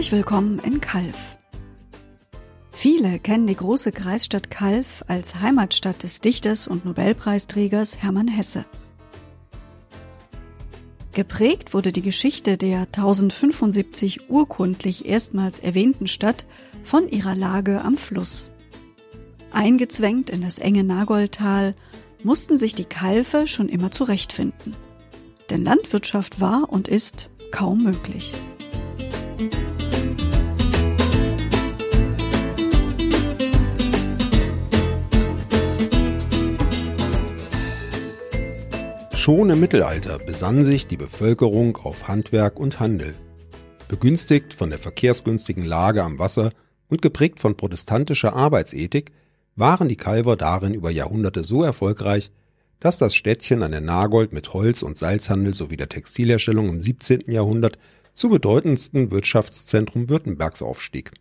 Herzlich 0.00 0.16
willkommen 0.16 0.58
in 0.60 0.80
Kalf. 0.80 1.36
Viele 2.72 3.18
kennen 3.18 3.46
die 3.46 3.54
große 3.54 3.92
Kreisstadt 3.92 4.50
Kalf 4.50 5.04
als 5.08 5.42
Heimatstadt 5.42 6.02
des 6.02 6.22
Dichters 6.22 6.66
und 6.66 6.86
Nobelpreisträgers 6.86 7.98
Hermann 7.98 8.26
Hesse. 8.26 8.64
Geprägt 11.12 11.74
wurde 11.74 11.92
die 11.92 12.00
Geschichte 12.00 12.56
der 12.56 12.86
1075 12.86 14.30
urkundlich 14.30 15.04
erstmals 15.04 15.58
erwähnten 15.58 16.06
Stadt 16.06 16.46
von 16.82 17.06
ihrer 17.06 17.34
Lage 17.34 17.82
am 17.82 17.98
Fluss. 17.98 18.50
Eingezwängt 19.50 20.30
in 20.30 20.40
das 20.40 20.58
enge 20.58 20.82
Nagoldtal 20.82 21.74
mussten 22.24 22.56
sich 22.56 22.74
die 22.74 22.86
Kalfe 22.86 23.46
schon 23.46 23.68
immer 23.68 23.90
zurechtfinden. 23.90 24.74
Denn 25.50 25.62
Landwirtschaft 25.62 26.40
war 26.40 26.72
und 26.72 26.88
ist 26.88 27.28
kaum 27.50 27.82
möglich. 27.82 28.32
Schon 39.20 39.50
im 39.50 39.60
Mittelalter 39.60 40.18
besann 40.18 40.62
sich 40.62 40.86
die 40.86 40.96
Bevölkerung 40.96 41.76
auf 41.76 42.08
Handwerk 42.08 42.58
und 42.58 42.80
Handel. 42.80 43.14
Begünstigt 43.86 44.54
von 44.54 44.70
der 44.70 44.78
verkehrsgünstigen 44.78 45.62
Lage 45.62 46.02
am 46.02 46.18
Wasser 46.18 46.52
und 46.88 47.02
geprägt 47.02 47.38
von 47.38 47.54
protestantischer 47.54 48.34
Arbeitsethik 48.34 49.12
waren 49.56 49.90
die 49.90 49.96
Kalver 49.96 50.36
darin 50.36 50.72
über 50.72 50.90
Jahrhunderte 50.90 51.44
so 51.44 51.62
erfolgreich, 51.62 52.30
dass 52.78 52.96
das 52.96 53.14
Städtchen 53.14 53.62
an 53.62 53.72
der 53.72 53.82
Nagold 53.82 54.32
mit 54.32 54.54
Holz- 54.54 54.82
und 54.82 54.96
Salzhandel 54.96 55.52
sowie 55.52 55.76
der 55.76 55.90
Textilherstellung 55.90 56.70
im 56.70 56.82
17. 56.82 57.30
Jahrhundert 57.30 57.76
zu 58.14 58.30
bedeutendsten 58.30 59.10
Wirtschaftszentrum 59.10 60.08
Württembergs 60.08 60.62
aufstieg. 60.62 61.12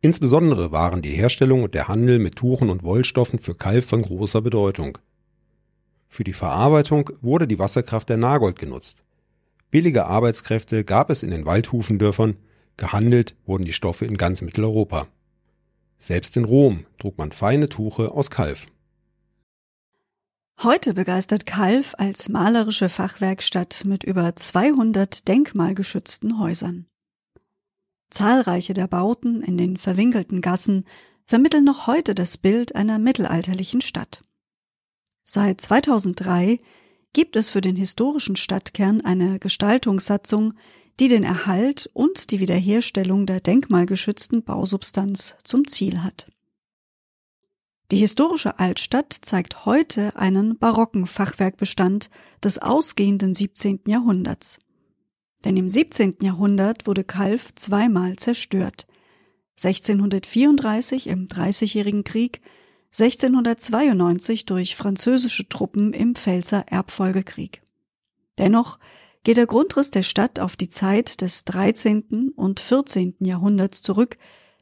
Insbesondere 0.00 0.72
waren 0.72 1.02
die 1.02 1.10
Herstellung 1.10 1.62
und 1.62 1.74
der 1.74 1.88
Handel 1.88 2.18
mit 2.18 2.36
Tuchen 2.36 2.70
und 2.70 2.84
Wollstoffen 2.84 3.38
für 3.38 3.54
Kalf 3.54 3.84
von 3.84 4.00
großer 4.00 4.40
Bedeutung. 4.40 4.96
Für 6.14 6.22
die 6.22 6.32
Verarbeitung 6.32 7.10
wurde 7.22 7.48
die 7.48 7.58
Wasserkraft 7.58 8.08
der 8.08 8.16
Nagold 8.16 8.56
genutzt. 8.56 9.02
Billige 9.72 10.06
Arbeitskräfte 10.06 10.84
gab 10.84 11.10
es 11.10 11.24
in 11.24 11.32
den 11.32 11.44
Waldhufendörfern, 11.44 12.36
gehandelt 12.76 13.34
wurden 13.46 13.64
die 13.64 13.72
Stoffe 13.72 14.06
in 14.06 14.16
ganz 14.16 14.40
Mitteleuropa. 14.40 15.08
Selbst 15.98 16.36
in 16.36 16.44
Rom 16.44 16.86
trug 17.00 17.18
man 17.18 17.32
feine 17.32 17.68
Tuche 17.68 18.12
aus 18.12 18.30
Kalf. 18.30 18.68
Heute 20.62 20.94
begeistert 20.94 21.46
Kalf 21.46 21.96
als 21.98 22.28
malerische 22.28 22.88
Fachwerkstatt 22.88 23.82
mit 23.84 24.04
über 24.04 24.36
200 24.36 25.26
denkmalgeschützten 25.26 26.38
Häusern. 26.38 26.86
Zahlreiche 28.10 28.72
der 28.72 28.86
Bauten 28.86 29.42
in 29.42 29.56
den 29.56 29.76
verwinkelten 29.76 30.42
Gassen 30.42 30.84
vermitteln 31.26 31.64
noch 31.64 31.88
heute 31.88 32.14
das 32.14 32.38
Bild 32.38 32.76
einer 32.76 33.00
mittelalterlichen 33.00 33.80
Stadt. 33.80 34.22
Seit 35.24 35.60
2003 35.60 36.60
gibt 37.14 37.36
es 37.36 37.50
für 37.50 37.62
den 37.62 37.76
historischen 37.76 38.36
Stadtkern 38.36 39.00
eine 39.00 39.38
Gestaltungssatzung, 39.38 40.54
die 41.00 41.08
den 41.08 41.24
Erhalt 41.24 41.90
und 41.92 42.30
die 42.30 42.40
Wiederherstellung 42.40 43.26
der 43.26 43.40
denkmalgeschützten 43.40 44.44
Bausubstanz 44.44 45.36
zum 45.42 45.66
Ziel 45.66 46.02
hat. 46.02 46.26
Die 47.90 47.98
historische 47.98 48.58
Altstadt 48.58 49.12
zeigt 49.12 49.66
heute 49.66 50.16
einen 50.16 50.58
barocken 50.58 51.06
Fachwerkbestand 51.06 52.10
des 52.42 52.58
ausgehenden 52.58 53.34
17. 53.34 53.80
Jahrhunderts. 53.86 54.58
Denn 55.44 55.56
im 55.56 55.68
17. 55.68 56.16
Jahrhundert 56.22 56.86
wurde 56.86 57.04
Kalf 57.04 57.54
zweimal 57.54 58.16
zerstört. 58.16 58.86
1634 59.62 61.06
im 61.06 61.28
Dreißigjährigen 61.28 62.04
Krieg 62.04 62.40
1692 62.96 64.46
durch 64.46 64.76
französische 64.76 65.48
Truppen 65.48 65.92
im 65.92 66.14
Pfälzer 66.14 66.66
Erbfolgekrieg. 66.68 67.62
Dennoch 68.38 68.78
geht 69.24 69.36
der 69.36 69.46
Grundriss 69.46 69.90
der 69.90 70.04
Stadt 70.04 70.38
auf 70.38 70.54
die 70.54 70.68
Zeit 70.68 71.20
des 71.20 71.44
13. 71.44 72.30
und 72.36 72.60
14. 72.60 73.16
Jahrhunderts 73.18 73.82
zurück, 73.82 74.16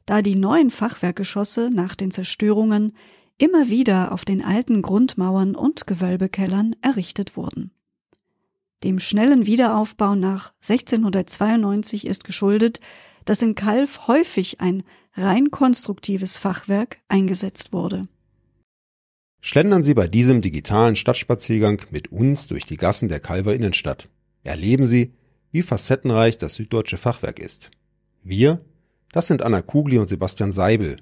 da 0.06 0.22
die 0.22 0.36
neuen 0.36 0.70
Fachwerkgeschosse 0.70 1.70
nach 1.70 1.94
den 1.94 2.10
Zerstörungen 2.10 2.94
immer 3.36 3.68
wieder 3.68 4.12
auf 4.12 4.24
den 4.24 4.42
alten 4.42 4.80
Grundmauern 4.80 5.54
und 5.54 5.86
Gewölbekellern 5.86 6.74
errichtet 6.80 7.36
wurden. 7.36 7.70
Dem 8.82 8.98
schnellen 8.98 9.44
Wiederaufbau 9.44 10.14
nach 10.14 10.54
1692 10.62 12.06
ist 12.06 12.24
geschuldet, 12.24 12.80
dass 13.26 13.42
in 13.42 13.54
Kalf 13.54 14.06
häufig 14.06 14.62
ein 14.62 14.84
rein 15.14 15.50
konstruktives 15.50 16.38
Fachwerk 16.38 16.98
eingesetzt 17.08 17.74
wurde. 17.74 18.04
Schlendern 19.44 19.82
Sie 19.82 19.94
bei 19.94 20.06
diesem 20.06 20.40
digitalen 20.40 20.94
Stadtspaziergang 20.94 21.82
mit 21.90 22.12
uns 22.12 22.46
durch 22.46 22.64
die 22.64 22.76
Gassen 22.76 23.08
der 23.08 23.18
Calver 23.18 23.52
Innenstadt. 23.52 24.08
Erleben 24.44 24.86
Sie, 24.86 25.14
wie 25.50 25.62
facettenreich 25.62 26.38
das 26.38 26.54
süddeutsche 26.54 26.96
Fachwerk 26.96 27.40
ist. 27.40 27.72
Wir, 28.22 28.60
das 29.10 29.26
sind 29.26 29.42
Anna 29.42 29.60
Kugli 29.60 29.98
und 29.98 30.08
Sebastian 30.08 30.52
Seibel, 30.52 30.96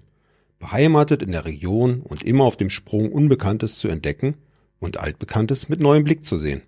beheimatet 0.58 1.22
in 1.22 1.32
der 1.32 1.44
Region 1.44 2.00
und 2.00 2.22
immer 2.22 2.44
auf 2.44 2.56
dem 2.56 2.70
Sprung 2.70 3.12
Unbekanntes 3.12 3.76
zu 3.76 3.88
entdecken 3.88 4.36
und 4.78 4.96
Altbekanntes 4.96 5.68
mit 5.68 5.80
neuem 5.80 6.04
Blick 6.04 6.24
zu 6.24 6.38
sehen. 6.38 6.62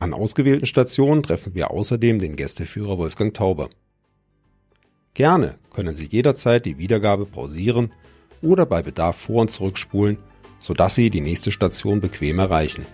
An 0.00 0.12
ausgewählten 0.12 0.66
Stationen 0.66 1.22
treffen 1.22 1.54
wir 1.54 1.70
außerdem 1.70 2.18
den 2.18 2.34
Gästeführer 2.34 2.98
Wolfgang 2.98 3.32
Tauber. 3.32 3.70
Gerne 5.14 5.58
können 5.72 5.94
Sie 5.94 6.06
jederzeit 6.06 6.66
die 6.66 6.78
Wiedergabe 6.78 7.24
pausieren 7.24 7.92
oder 8.42 8.66
bei 8.66 8.82
Bedarf 8.82 9.16
vor- 9.16 9.42
und 9.42 9.50
zurückspulen 9.52 10.18
sodass 10.58 10.94
Sie 10.94 11.10
die 11.10 11.20
nächste 11.20 11.50
Station 11.50 12.00
bequem 12.00 12.38
erreichen. 12.38 12.86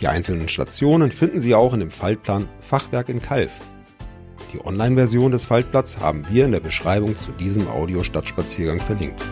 Die 0.00 0.08
einzelnen 0.08 0.48
Stationen 0.48 1.10
finden 1.10 1.40
Sie 1.40 1.54
auch 1.54 1.72
in 1.74 1.80
dem 1.80 1.90
Faltplan 1.90 2.48
Fachwerk 2.60 3.08
in 3.08 3.22
Kalf. 3.22 3.52
Die 4.52 4.64
Online-Version 4.64 5.30
des 5.30 5.44
Faltblatts 5.44 5.98
haben 5.98 6.26
wir 6.28 6.44
in 6.44 6.52
der 6.52 6.60
Beschreibung 6.60 7.16
zu 7.16 7.32
diesem 7.32 7.68
Audio-Stadtspaziergang 7.68 8.80
verlinkt. 8.80 9.22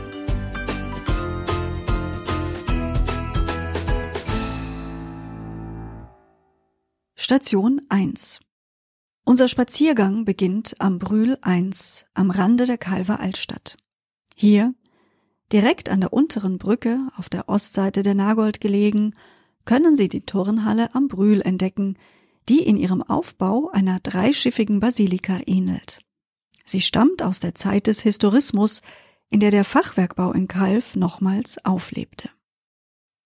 Station 7.17 7.81
1 7.91 8.41
Unser 9.25 9.47
Spaziergang 9.47 10.25
beginnt 10.25 10.75
am 10.79 10.99
Brühl 10.99 11.37
1 11.43 12.07
am 12.15 12.31
Rande 12.31 12.65
der 12.65 12.79
Kalver 12.79 13.21
Altstadt. 13.21 13.77
Hier 14.35 14.75
Direkt 15.53 15.89
an 15.89 16.01
der 16.01 16.13
unteren 16.13 16.59
Brücke 16.59 17.09
auf 17.17 17.29
der 17.29 17.49
Ostseite 17.49 18.03
der 18.03 18.15
Nagold 18.15 18.61
gelegen, 18.61 19.15
können 19.65 19.97
Sie 19.97 20.09
die 20.09 20.25
Turnhalle 20.25 20.95
am 20.95 21.09
Brühl 21.09 21.41
entdecken, 21.41 21.97
die 22.49 22.63
in 22.63 22.77
ihrem 22.77 23.03
Aufbau 23.03 23.71
einer 23.71 24.01
dreischiffigen 24.01 24.81
Basilika 24.81 25.41
ähnelt. 25.47 26.01
Sie 26.65 26.81
stammt 26.81 27.23
aus 27.23 27.41
der 27.41 27.55
Zeit 27.55 27.87
des 27.87 28.01
Historismus, 28.01 28.81
in 29.29 29.41
der 29.41 29.51
der 29.51 29.65
Fachwerkbau 29.65 30.33
in 30.33 30.49
Kalf 30.49 30.97
nochmals 30.97 31.65
auflebte. 31.65 32.31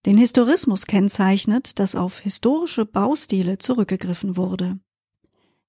Den 0.07 0.19
Historismus 0.19 0.87
kennzeichnet, 0.87 1.79
dass 1.79 1.97
auf 1.97 2.21
historische 2.21 2.85
Baustile 2.85 3.59
zurückgegriffen 3.59 4.37
wurde. 4.37 4.79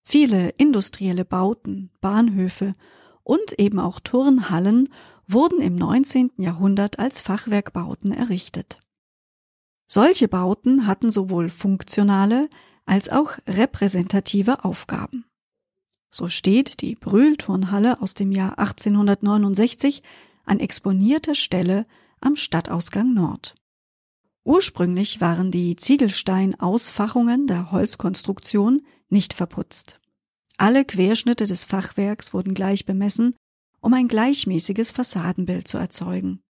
Viele 0.04 0.50
industrielle 0.50 1.26
Bauten, 1.26 1.90
Bahnhöfe 2.02 2.74
und 3.24 3.58
eben 3.58 3.80
auch 3.80 4.00
Turnhallen 4.00 4.90
wurden 5.27 5.62
im 5.62 5.75
19. 5.75 6.31
Jahrhundert 6.38 7.00
als 7.00 7.22
Fachwerkbauten 7.22 8.12
errichtet. 8.12 8.80
Solche 9.88 10.27
Bauten 10.27 10.88
hatten 10.88 11.12
sowohl 11.12 11.50
funktionale 11.50 12.50
als 12.86 13.10
auch 13.10 13.38
repräsentative 13.48 14.63
Aufgaben. 14.63 15.25
So 16.12 16.27
steht 16.27 16.81
die 16.81 16.95
Brühlturnhalle 16.95 18.01
aus 18.01 18.13
dem 18.13 18.31
Jahr 18.31 18.57
1869 18.57 20.01
an 20.45 20.60
exponierter 20.60 21.36
Stelle 21.36 21.86
am 22.22 22.36
Stadtausgang 22.36 23.13
Nord. 23.13 23.56
Ursprünglich 24.44 25.22
waren 25.22 25.51
die 25.51 25.75
Ziegelsteinausfachungen 25.75 27.48
der 27.48 27.72
Holzkonstruktion 27.72 28.83
nicht 29.10 29.33
verputzt. 29.33 30.00
Alle 30.57 30.86
Querschnitte 30.86 31.48
des 31.48 31.66
Fachwerks 31.66 32.33
wurden 32.33 32.54
gleich 32.54 32.86
bemessen 32.86 33.36
um 33.86 33.94
ein 33.94 34.08
gleichmäßiges 34.08 34.90
Fassadenbild 34.90 35.68
zu 35.68 35.78
erzeugen. 35.78 36.42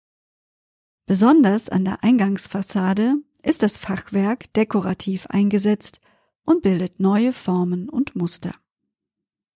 Besonders 1.05 1.69
an 1.69 1.85
der 1.85 2.05
Eingangsfassade 2.05 3.17
ist 3.43 3.65
das 3.65 3.77
Fachwerk 3.77 4.53
dekorativ 4.53 5.27
eingesetzt 5.27 6.01
und 6.47 6.63
bildet 6.63 7.01
neue 7.01 7.33
Formen 7.33 7.89
und 7.89 8.15
Muster. 8.15 8.55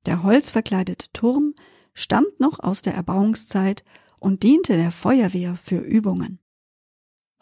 Der 0.06 0.24
holzverkleidete 0.24 1.06
Turm 1.12 1.54
stammt 1.94 2.40
noch 2.40 2.58
aus 2.58 2.82
der 2.82 2.94
Erbauungszeit 2.94 3.84
und 4.18 4.42
diente 4.42 4.76
der 4.76 4.90
Feuerwehr 4.90 5.54
für 5.54 5.78
Übungen. 5.78 6.40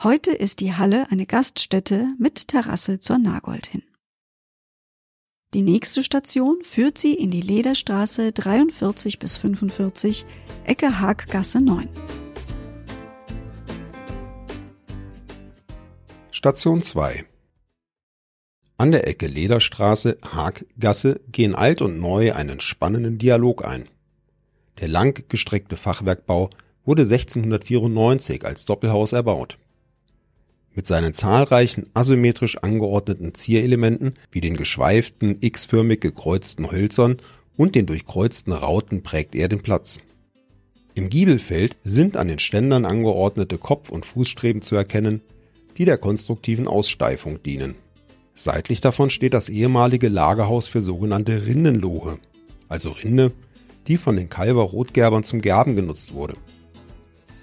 Heute 0.03 0.33
ist 0.33 0.61
die 0.61 0.75
Halle 0.75 1.11
eine 1.11 1.25
Gaststätte 1.25 2.11
mit 2.19 2.49
Terrasse 2.49 3.01
zur 3.01 3.17
Nagold 3.17 3.69
hin. 3.69 3.85
Die 5.55 5.63
nächste 5.63 6.03
Station 6.03 6.59
führt 6.63 6.99
sie 6.99 7.15
in 7.15 7.31
die 7.31 7.41
Lederstraße 7.41 8.33
43 8.33 9.21
bis 9.21 9.37
45, 9.37 10.27
Ecke 10.65 10.99
Haaggasse 10.99 11.63
9. 11.63 11.89
Station 16.33 16.83
2 16.83 17.25
An 18.77 18.91
der 18.91 19.07
Ecke 19.07 19.29
Lederstraße, 19.29 20.19
Haaggasse 20.25 21.21
gehen 21.31 21.55
alt 21.55 21.81
und 21.81 22.01
neu 22.01 22.35
einen 22.35 22.59
spannenden 22.59 23.17
Dialog 23.17 23.65
ein. 23.65 23.89
Der 24.81 24.89
langgestreckte 24.89 25.77
Fachwerkbau 25.77 26.51
wurde 26.85 27.03
1694 27.03 28.45
als 28.45 28.65
Doppelhaus 28.65 29.13
erbaut. 29.13 29.59
Mit 30.77 30.87
seinen 30.87 31.15
zahlreichen 31.15 31.87
asymmetrisch 31.95 32.59
angeordneten 32.59 33.33
Zierelementen 33.33 34.13
wie 34.31 34.43
den 34.43 34.59
geschweiften, 34.59 35.39
x-förmig 35.41 36.01
gekreuzten 36.01 36.71
Hölzern 36.71 37.17
und 37.57 37.75
den 37.75 37.87
durchkreuzten 37.87 38.53
Rauten 38.53 39.03
prägt 39.03 39.35
er 39.35 39.49
den 39.49 39.63
Platz. 39.63 40.01
Im 40.95 41.09
Giebelfeld 41.09 41.79
sind 41.83 42.19
an 42.19 42.29
den 42.29 42.39
Ständern 42.39 42.85
angeordnete 42.85 43.57
Kopf- 43.57 43.89
und 43.89 44.05
Fußstreben 44.05 44.61
zu 44.61 44.77
erkennen, 44.77 45.23
die 45.79 45.87
der 45.87 45.97
konstruktiven 45.97 46.69
Aussteifung 46.69 47.43
dienen. 47.43 47.75
Seitlich 48.35 48.83
davon 48.83 49.09
steht 49.09 49.33
das 49.33 49.49
ehemalige 49.49 50.09
Lagerhaus 50.09 50.69
für 50.69 50.83
sogenannte 50.83 51.47
Rinnenlohe, 51.47 52.19
also 52.69 52.91
Rinde, 52.91 53.33
die 53.87 53.97
von 53.97 54.17
den 54.17 54.29
Calver 54.29 54.63
Rotgerbern 54.63 55.23
zum 55.23 55.41
Gerben 55.41 55.75
genutzt 55.75 56.13
wurde. 56.13 56.37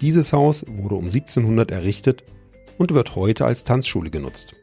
Dieses 0.00 0.32
Haus 0.32 0.64
wurde 0.68 0.94
um 0.94 1.06
1700 1.06 1.72
errichtet 1.72 2.22
und 2.78 2.94
wird 2.94 3.16
heute 3.16 3.44
als 3.44 3.64
Tanzschule 3.64 4.10
genutzt. 4.10 4.54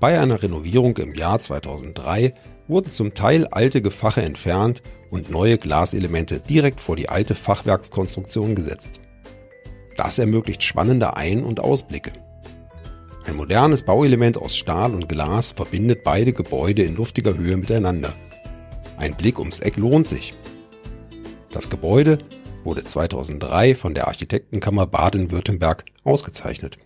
Bei 0.00 0.20
einer 0.20 0.42
Renovierung 0.42 0.96
im 0.96 1.14
Jahr 1.14 1.38
2003 1.38 2.34
wurden 2.68 2.90
zum 2.90 3.14
Teil 3.14 3.46
alte 3.46 3.82
Gefache 3.82 4.22
entfernt 4.22 4.82
und 5.10 5.30
neue 5.30 5.58
Glaselemente 5.58 6.40
direkt 6.40 6.80
vor 6.80 6.96
die 6.96 7.08
alte 7.08 7.34
Fachwerkskonstruktion 7.34 8.54
gesetzt. 8.54 9.00
Das 9.96 10.18
ermöglicht 10.18 10.62
spannende 10.62 11.16
Ein- 11.16 11.44
und 11.44 11.60
Ausblicke. 11.60 12.12
Ein 13.26 13.36
modernes 13.36 13.84
Bauelement 13.84 14.36
aus 14.36 14.56
Stahl 14.56 14.94
und 14.94 15.08
Glas 15.08 15.52
verbindet 15.52 16.02
beide 16.02 16.32
Gebäude 16.32 16.82
in 16.82 16.96
luftiger 16.96 17.36
Höhe 17.36 17.56
miteinander. 17.56 18.12
Ein 18.96 19.14
Blick 19.14 19.38
ums 19.38 19.60
Eck 19.60 19.76
lohnt 19.76 20.08
sich. 20.08 20.34
Das 21.50 21.68
Gebäude 21.68 22.18
wurde 22.64 22.82
2003 22.82 23.74
von 23.74 23.94
der 23.94 24.08
Architektenkammer 24.08 24.86
Baden-Württemberg 24.86 25.84
ausgezeichnet. 26.04 26.78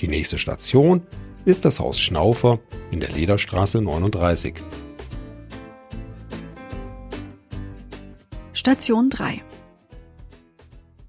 Die 0.00 0.08
nächste 0.08 0.38
Station 0.38 1.02
ist 1.44 1.64
das 1.64 1.78
Haus 1.78 2.00
Schnaufer 2.00 2.58
in 2.90 3.00
der 3.00 3.10
Lederstraße 3.10 3.80
39. 3.80 4.54
Station 8.52 9.10
3 9.10 9.42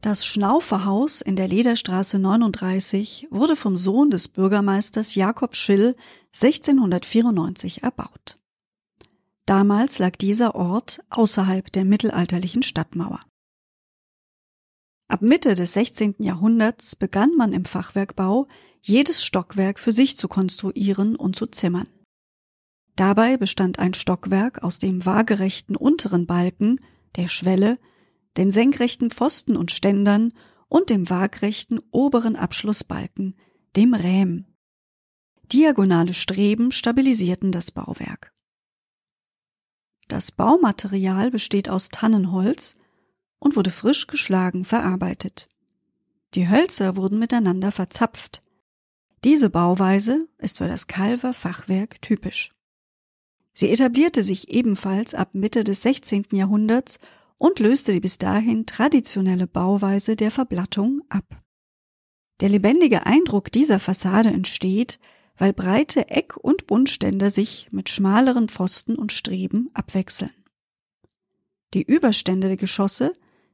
Das 0.01 0.25
Schnauferhaus 0.25 1.21
in 1.21 1.35
der 1.35 1.47
Lederstraße 1.47 2.19
39 2.19 3.27
wurde 3.31 3.55
vom 3.55 3.77
Sohn 3.77 4.11
des 4.11 4.27
Bürgermeisters 4.27 5.15
Jakob 5.15 5.55
Schill 5.55 5.95
1694 6.33 7.83
erbaut. 7.83 8.37
Damals 9.45 9.99
lag 9.99 10.15
dieser 10.17 10.55
Ort 10.55 11.01
außerhalb 11.09 11.71
der 11.71 11.85
mittelalterlichen 11.85 12.61
Stadtmauer. 12.61 13.21
Ab 15.07 15.21
Mitte 15.21 15.53
des 15.53 15.73
16. 15.73 16.15
Jahrhunderts 16.19 16.95
begann 16.95 17.35
man 17.37 17.53
im 17.53 17.63
Fachwerkbau 17.63 18.47
jedes 18.87 19.25
Stockwerk 19.25 19.79
für 19.79 19.91
sich 19.91 20.15
zu 20.15 20.27
konstruieren 20.27 21.15
und 21.15 21.35
zu 21.35 21.47
zimmern. 21.47 21.87
Dabei 22.95 23.35
bestand 23.35 23.79
ein 23.79 23.93
Stockwerk 23.93 24.63
aus 24.63 24.77
dem 24.77 25.05
waagerechten 25.05 25.75
unteren 25.75 26.27
Balken, 26.27 26.79
der 27.15 27.27
Schwelle, 27.27 27.79
den 28.37 28.51
senkrechten 28.51 29.09
Pfosten 29.09 29.57
und 29.57 29.71
Ständern 29.71 30.33
und 30.67 30.89
dem 30.89 31.09
waagrechten 31.09 31.79
oberen 31.91 32.35
Abschlussbalken, 32.35 33.35
dem 33.75 33.93
Rähm. 33.93 34.45
Diagonale 35.51 36.13
Streben 36.13 36.71
stabilisierten 36.71 37.51
das 37.51 37.71
Bauwerk. 37.71 38.33
Das 40.07 40.31
Baumaterial 40.31 41.31
besteht 41.31 41.69
aus 41.69 41.89
Tannenholz 41.89 42.75
und 43.39 43.55
wurde 43.55 43.71
frisch 43.71 44.05
geschlagen 44.07 44.63
verarbeitet. 44.63 45.47
Die 46.35 46.49
Hölzer 46.49 46.95
wurden 46.95 47.17
miteinander 47.17 47.71
verzapft. 47.71 48.41
Diese 49.25 49.49
Bauweise 49.49 50.29
ist 50.37 50.59
für 50.59 50.67
das 50.67 50.85
Calver 50.85 51.33
Fachwerk 51.33 51.99
typisch. 51.99 52.51
Sie 53.55 53.71
etablierte 53.71 54.21
sich 54.21 54.49
ebenfalls 54.49 55.15
ab 55.15 55.33
Mitte 55.33 55.63
des 55.63 55.81
16. 55.81 56.27
Jahrhunderts 56.33 56.99
und 57.39 57.57
löste 57.57 57.91
die 57.91 57.99
bis 57.99 58.19
dahin 58.19 58.67
traditionelle 58.67 59.47
Bauweise 59.47 60.15
der 60.15 60.29
Verblattung 60.29 61.01
ab. 61.09 61.41
Der 62.39 62.49
lebendige 62.49 63.07
Eindruck 63.07 63.51
dieser 63.51 63.79
Fassade 63.79 64.29
entsteht, 64.29 64.99
weil 65.37 65.53
breite 65.53 66.07
Eck- 66.09 66.37
und 66.37 66.67
Bundständer 66.67 67.31
sich 67.31 67.67
mit 67.71 67.89
schmaleren 67.89 68.47
Pfosten 68.47 68.95
und 68.95 69.11
Streben 69.11 69.71
abwechseln. 69.73 70.33
Die 71.73 71.81
Überstände 71.81 72.47
der 72.47 72.57
Geschosse, 72.57 73.11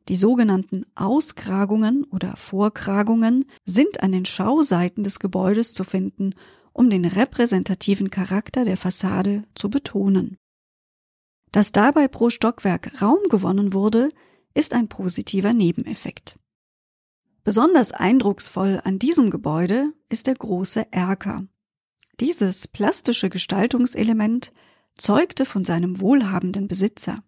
die 0.10 0.16
sogenannten 0.16 0.86
Auskragungen 0.96 2.04
oder 2.06 2.36
Vorkragungen, 2.36 3.46
sind 3.66 4.02
an 4.02 4.12
den 4.12 4.26
Schauseiten 4.26 5.04
des 5.04 5.20
Gebäudes 5.20 5.74
zu 5.74 5.84
finden, 5.84 6.34
um 6.74 6.90
den 6.90 7.06
repräsentativen 7.06 8.10
Charakter 8.10 8.64
der 8.64 8.78
Fassade 8.78 9.44
zu 9.56 9.70
betonen. 9.70 10.38
Dass 11.52 11.72
dabei 11.72 12.08
pro 12.08 12.30
Stockwerk 12.30 13.02
Raum 13.02 13.20
gewonnen 13.30 13.74
wurde, 13.74 14.10
ist 14.54 14.74
ein 14.74 14.88
positiver 14.88 15.54
Nebeneffekt. 15.54 16.38
Besonders 17.44 17.92
eindrucksvoll 17.92 18.80
an 18.84 19.00
diesem 19.00 19.30
Gebäude 19.30 19.94
ist 20.10 20.28
der 20.28 20.36
große 20.36 20.92
Erker, 20.92 21.48
dieses 22.22 22.68
plastische 22.68 23.32
Gestaltungselement 23.32 24.54
zeugte 24.96 25.44
von 25.44 25.66
seinem 25.66 26.00
wohlhabenden 26.00 26.68
Besitzer. 26.68 27.24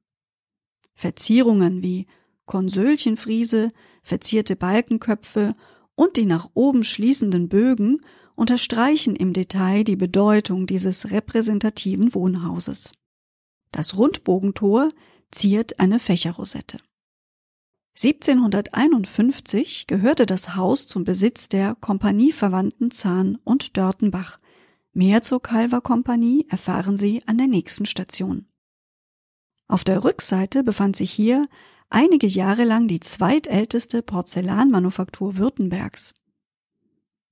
Verzierungen 0.94 1.82
wie 1.82 2.06
Konsölchenfriese, 2.46 3.72
verzierte 4.02 4.56
Balkenköpfe 4.56 5.56
und 5.96 6.18
die 6.18 6.26
nach 6.26 6.50
oben 6.54 6.84
schließenden 6.84 7.50
Bögen 7.50 8.02
unterstreichen 8.36 9.16
im 9.16 9.34
Detail 9.34 9.84
die 9.84 9.96
Bedeutung 9.96 10.66
dieses 10.66 11.12
repräsentativen 11.12 12.14
Wohnhauses. 12.14 12.92
Das 13.72 13.98
Rundbogentor 13.98 14.90
ziert 15.32 15.80
eine 15.80 16.00
Fächerrosette. 16.00 16.80
1751 17.96 19.86
gehörte 19.86 20.26
das 20.26 20.56
Haus 20.56 20.88
zum 20.88 21.04
Besitz 21.04 21.48
der 21.48 21.76
Kompanieverwandten 21.76 22.90
Zahn 22.90 23.38
und 23.44 23.78
Dörtenbach, 23.78 24.40
Mehr 24.96 25.24
zur 25.24 25.42
Calver 25.42 25.82
Kompanie 25.82 26.46
erfahren 26.50 26.98
Sie 26.98 27.24
an 27.26 27.40
der 27.40 27.48
nächsten 27.48 27.88
Station. 27.88 28.46
Auf 29.68 29.84
der 29.84 30.04
Rückseite 30.04 30.64
befand 30.64 30.96
sich 30.96 31.12
hier 31.12 31.48
einige 31.94 32.28
Jahre 32.28 32.64
lang 32.64 32.88
die 32.88 33.00
zweitälteste 33.00 34.02
Porzellanmanufaktur 34.02 35.38
Württembergs. 35.38 36.14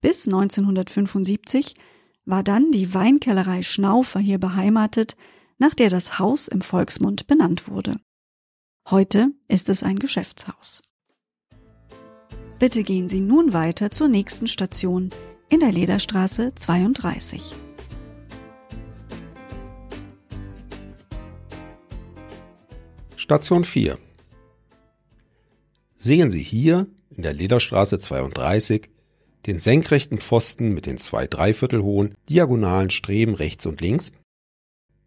Bis 0.01 0.25
1975 0.27 1.75
war 2.25 2.43
dann 2.43 2.71
die 2.71 2.93
Weinkellerei 2.93 3.63
Schnaufer 3.63 4.19
hier 4.19 4.37
beheimatet, 4.37 5.15
nach 5.57 5.73
der 5.73 5.89
das 5.89 6.19
Haus 6.19 6.47
im 6.47 6.61
Volksmund 6.61 7.27
benannt 7.27 7.67
wurde. 7.67 7.97
Heute 8.89 9.31
ist 9.47 9.69
es 9.69 9.83
ein 9.83 9.99
Geschäftshaus. 9.99 10.81
Bitte 12.59 12.83
gehen 12.83 13.09
Sie 13.09 13.21
nun 13.21 13.53
weiter 13.53 13.89
zur 13.89 14.07
nächsten 14.07 14.47
Station 14.47 15.09
in 15.49 15.59
der 15.59 15.71
Lederstraße 15.71 16.53
32. 16.55 17.41
Station 23.15 23.65
4 23.65 23.97
Sehen 26.03 26.31
Sie 26.31 26.41
hier 26.41 26.87
in 27.15 27.21
der 27.21 27.31
Lederstraße 27.31 27.99
32 27.99 28.89
den 29.45 29.59
senkrechten 29.59 30.17
Pfosten 30.17 30.73
mit 30.73 30.87
den 30.87 30.97
zwei 30.97 31.27
Dreiviertel 31.27 31.83
hohen 31.83 32.15
diagonalen 32.27 32.89
Streben 32.89 33.35
rechts 33.35 33.67
und 33.67 33.81
links? 33.81 34.11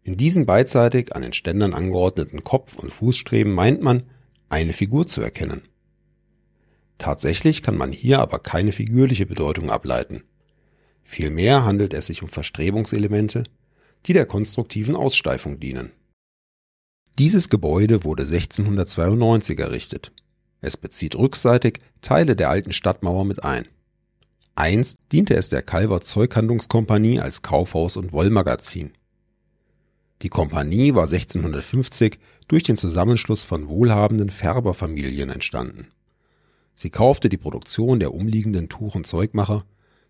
In 0.03 0.15
diesen 0.15 0.45
beidseitig 0.45 1.13
an 1.13 1.21
den 1.21 1.33
Ständern 1.33 1.73
angeordneten 1.73 2.45
Kopf- 2.45 2.77
und 2.77 2.93
Fußstreben 2.93 3.51
meint 3.51 3.81
man, 3.81 4.03
eine 4.47 4.71
Figur 4.71 5.05
zu 5.05 5.21
erkennen. 5.21 5.63
Tatsächlich 6.97 7.61
kann 7.61 7.75
man 7.75 7.91
hier 7.91 8.21
aber 8.21 8.39
keine 8.39 8.71
figürliche 8.71 9.25
Bedeutung 9.25 9.69
ableiten. 9.69 10.23
Vielmehr 11.03 11.65
handelt 11.65 11.93
es 11.93 12.05
sich 12.05 12.23
um 12.23 12.29
Verstrebungselemente, 12.29 13.43
die 14.05 14.13
der 14.13 14.25
konstruktiven 14.25 14.95
Aussteifung 14.95 15.59
dienen. 15.59 15.91
Dieses 17.19 17.49
Gebäude 17.49 18.05
wurde 18.05 18.23
1692 18.23 19.59
errichtet. 19.59 20.13
Es 20.65 20.77
bezieht 20.77 21.15
rückseitig 21.15 21.77
Teile 22.01 22.35
der 22.35 22.49
alten 22.49 22.73
Stadtmauer 22.73 23.23
mit 23.23 23.43
ein. 23.43 23.67
Einst 24.55 24.97
diente 25.11 25.35
es 25.35 25.49
der 25.49 25.61
Calver 25.61 26.01
Zeughandlungskompanie 26.01 27.19
als 27.19 27.43
Kaufhaus 27.43 27.97
und 27.97 28.13
Wollmagazin. 28.13 28.93
Die 30.23 30.29
Kompanie 30.29 30.95
war 30.95 31.03
1650 31.03 32.17
durch 32.47 32.63
den 32.63 32.77
Zusammenschluss 32.77 33.43
von 33.43 33.67
wohlhabenden 33.67 34.31
Färberfamilien 34.31 35.29
entstanden. 35.29 35.89
Sie 36.73 36.89
kaufte 36.89 37.29
die 37.29 37.37
Produktion 37.37 37.99
der 37.99 38.15
umliegenden 38.15 38.67
Tuch- 38.67 38.95
und 38.95 39.05
Zeugmacher, 39.05 39.65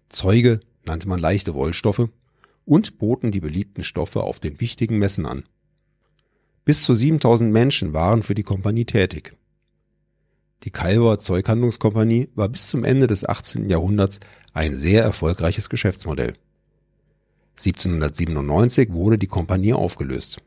Zeuge 0.07 0.61
nannte 0.85 1.09
man 1.09 1.19
leichte 1.19 1.53
Wollstoffe, 1.53 2.07
und 2.63 2.97
boten 2.97 3.33
die 3.33 3.41
beliebten 3.41 3.83
Stoffe 3.83 4.23
auf 4.23 4.39
den 4.39 4.61
wichtigen 4.61 4.99
Messen 4.99 5.25
an. 5.25 5.43
Bis 6.63 6.83
zu 6.83 6.93
7000 6.93 7.51
Menschen 7.51 7.91
waren 7.91 8.23
für 8.23 8.35
die 8.35 8.43
Kompanie 8.43 8.85
tätig. 8.85 9.35
Die 10.63 10.71
Calver 10.71 11.19
Zeughandlungskompanie 11.19 12.29
war 12.35 12.49
bis 12.49 12.67
zum 12.67 12.83
Ende 12.83 13.07
des 13.07 13.23
18. 13.23 13.69
Jahrhunderts 13.69 14.19
ein 14.53 14.75
sehr 14.75 15.03
erfolgreiches 15.03 15.69
Geschäftsmodell. 15.69 16.33
1797 17.57 18.91
wurde 18.91 19.17
die 19.17 19.27
Kompanie 19.27 19.73
aufgelöst. 19.73 20.41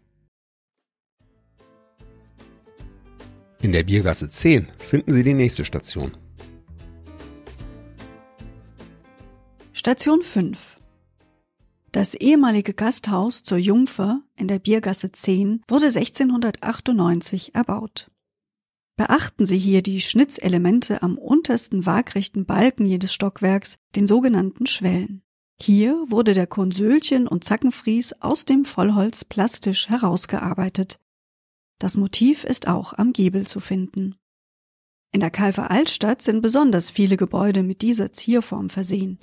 In 3.61 3.73
der 3.73 3.83
Biergasse 3.83 4.29
10 4.29 4.69
finden 4.79 5.13
Sie 5.13 5.25
die 5.25 5.35
nächste 5.35 5.65
Station. 5.65 6.17
Station 9.73 10.23
5 10.23 10.77
Das 11.91 12.15
ehemalige 12.15 12.75
Gasthaus 12.75 13.43
zur 13.43 13.59
Jungfer 13.59 14.21
in 14.37 14.49
der 14.49 14.59
Biergasse 14.59 15.11
10 15.11 15.63
wurde 15.67 15.87
1698 15.87 17.55
erbaut. 17.55 18.11
Beachten 18.99 19.47
Sie 19.47 19.59
hier 19.59 19.81
die 19.81 20.01
Schnitzelemente 20.01 21.05
am 21.05 21.19
untersten 21.19 21.87
waagrechten 21.87 22.47
Balken 22.47 22.85
jedes 22.85 23.15
Stockwerks, 23.15 23.77
den 23.95 24.09
sogenannten 24.09 24.67
Schwellen. 24.67 25.23
Hier 25.57 25.95
wurde 26.09 26.35
der 26.35 26.49
Konsölchen 26.49 27.29
und 27.29 27.45
Zackenfries 27.45 28.15
aus 28.21 28.45
dem 28.45 28.65
Vollholz 28.65 29.25
plastisch 29.25 29.89
herausgearbeitet. 29.89 30.99
Das 31.79 31.97
Motiv 31.97 32.43
ist 32.43 32.67
auch 32.67 32.93
am 32.93 33.13
Giebel 33.13 33.47
zu 33.47 33.61
finden. 33.61 34.17
In 35.13 35.21
der 35.21 35.31
Kalver 35.31 35.71
Altstadt 35.71 36.21
sind 36.21 36.43
besonders 36.43 36.91
viele 36.91 37.17
Gebäude 37.17 37.63
mit 37.63 37.83
dieser 37.83 38.13
Zierform 38.13 38.69
versehen. 38.69 39.21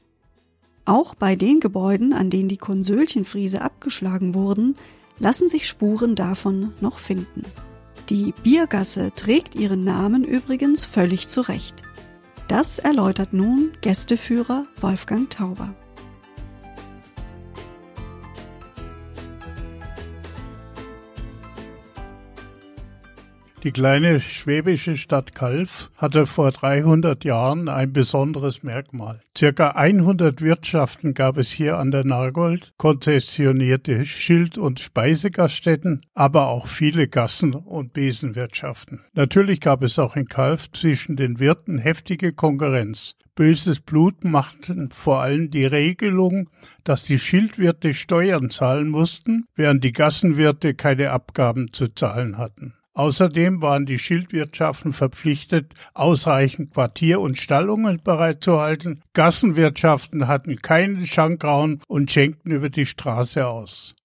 Auch 0.85 1.15
bei 1.15 1.35
den 1.35 1.59
Gebäuden, 1.59 2.13
an 2.13 2.29
denen 2.29 2.47
die 2.47 2.55
Konsölchenfriese 2.55 3.59
abgeschlagen 3.59 4.35
wurden, 4.35 4.75
lassen 5.19 5.49
sich 5.49 5.67
Spuren 5.67 6.15
davon 6.15 6.73
noch 6.79 6.97
finden. 6.99 7.43
Die 8.09 8.33
Biergasse 8.43 9.11
trägt 9.15 9.55
ihren 9.55 9.83
Namen 9.83 10.23
übrigens 10.23 10.85
völlig 10.85 11.27
zurecht. 11.27 11.81
Das 12.47 12.77
erläutert 12.77 13.33
nun 13.33 13.71
Gästeführer 13.81 14.65
Wolfgang 14.79 15.27
Tauber. 15.29 15.73
Die 23.65 23.71
kleine 23.71 24.21
schwäbische 24.21 24.95
Stadt 24.95 25.33
Kalf 25.33 25.89
hatte 25.97 26.27
vor 26.27 26.51
300 26.51 27.25
Jahren 27.25 27.67
ein 27.67 27.91
besonderes 27.91 28.61
Merkmal. 28.61 29.21
Circa 29.35 29.71
100 29.71 30.39
Wirtschaften 30.41 31.15
gab 31.15 31.37
es 31.37 31.49
hier 31.49 31.79
an 31.79 31.89
der 31.89 32.05
Nargold, 32.05 32.73
konzessionierte 32.77 34.05
Schild- 34.05 34.59
und 34.59 34.79
Speisegaststätten, 34.79 36.05
aber 36.13 36.49
auch 36.49 36.67
viele 36.67 37.07
Gassen- 37.07 37.55
und 37.55 37.91
Besenwirtschaften. 37.91 39.01
Natürlich 39.15 39.61
gab 39.61 39.81
es 39.81 39.97
auch 39.97 40.15
in 40.15 40.27
Kalf 40.27 40.71
zwischen 40.71 41.15
den 41.15 41.39
Wirten 41.39 41.79
heftige 41.79 42.33
Konkurrenz. 42.33 43.15
Böses 43.33 43.79
Blut 43.79 44.23
machten 44.23 44.91
vor 44.91 45.21
allem 45.21 45.49
die 45.49 45.65
Regelung, 45.65 46.51
dass 46.83 47.01
die 47.01 47.17
Schildwirte 47.17 47.95
Steuern 47.95 48.51
zahlen 48.51 48.89
mussten, 48.89 49.47
während 49.55 49.83
die 49.83 49.91
Gassenwirte 49.91 50.75
keine 50.75 51.09
Abgaben 51.09 51.73
zu 51.73 51.87
zahlen 51.87 52.37
hatten. 52.37 52.75
Außerdem 52.95 53.61
waren 53.61 53.85
die 53.85 53.99
Schildwirtschaften 53.99 54.93
verpflichtet, 54.93 55.73
ausreichend 55.93 56.73
Quartier- 56.73 57.19
und 57.19 57.37
Stallungen 57.37 58.01
bereitzuhalten. 58.01 59.03
Gassenwirtschaften 59.13 60.27
hatten 60.27 60.61
keinen 60.61 61.05
Schankraum 61.05 61.81
und 61.87 62.09
schenkten 62.09 62.51
über 62.51 62.69
die 62.69 62.85
Straße 62.85 63.45
aus. 63.45 63.95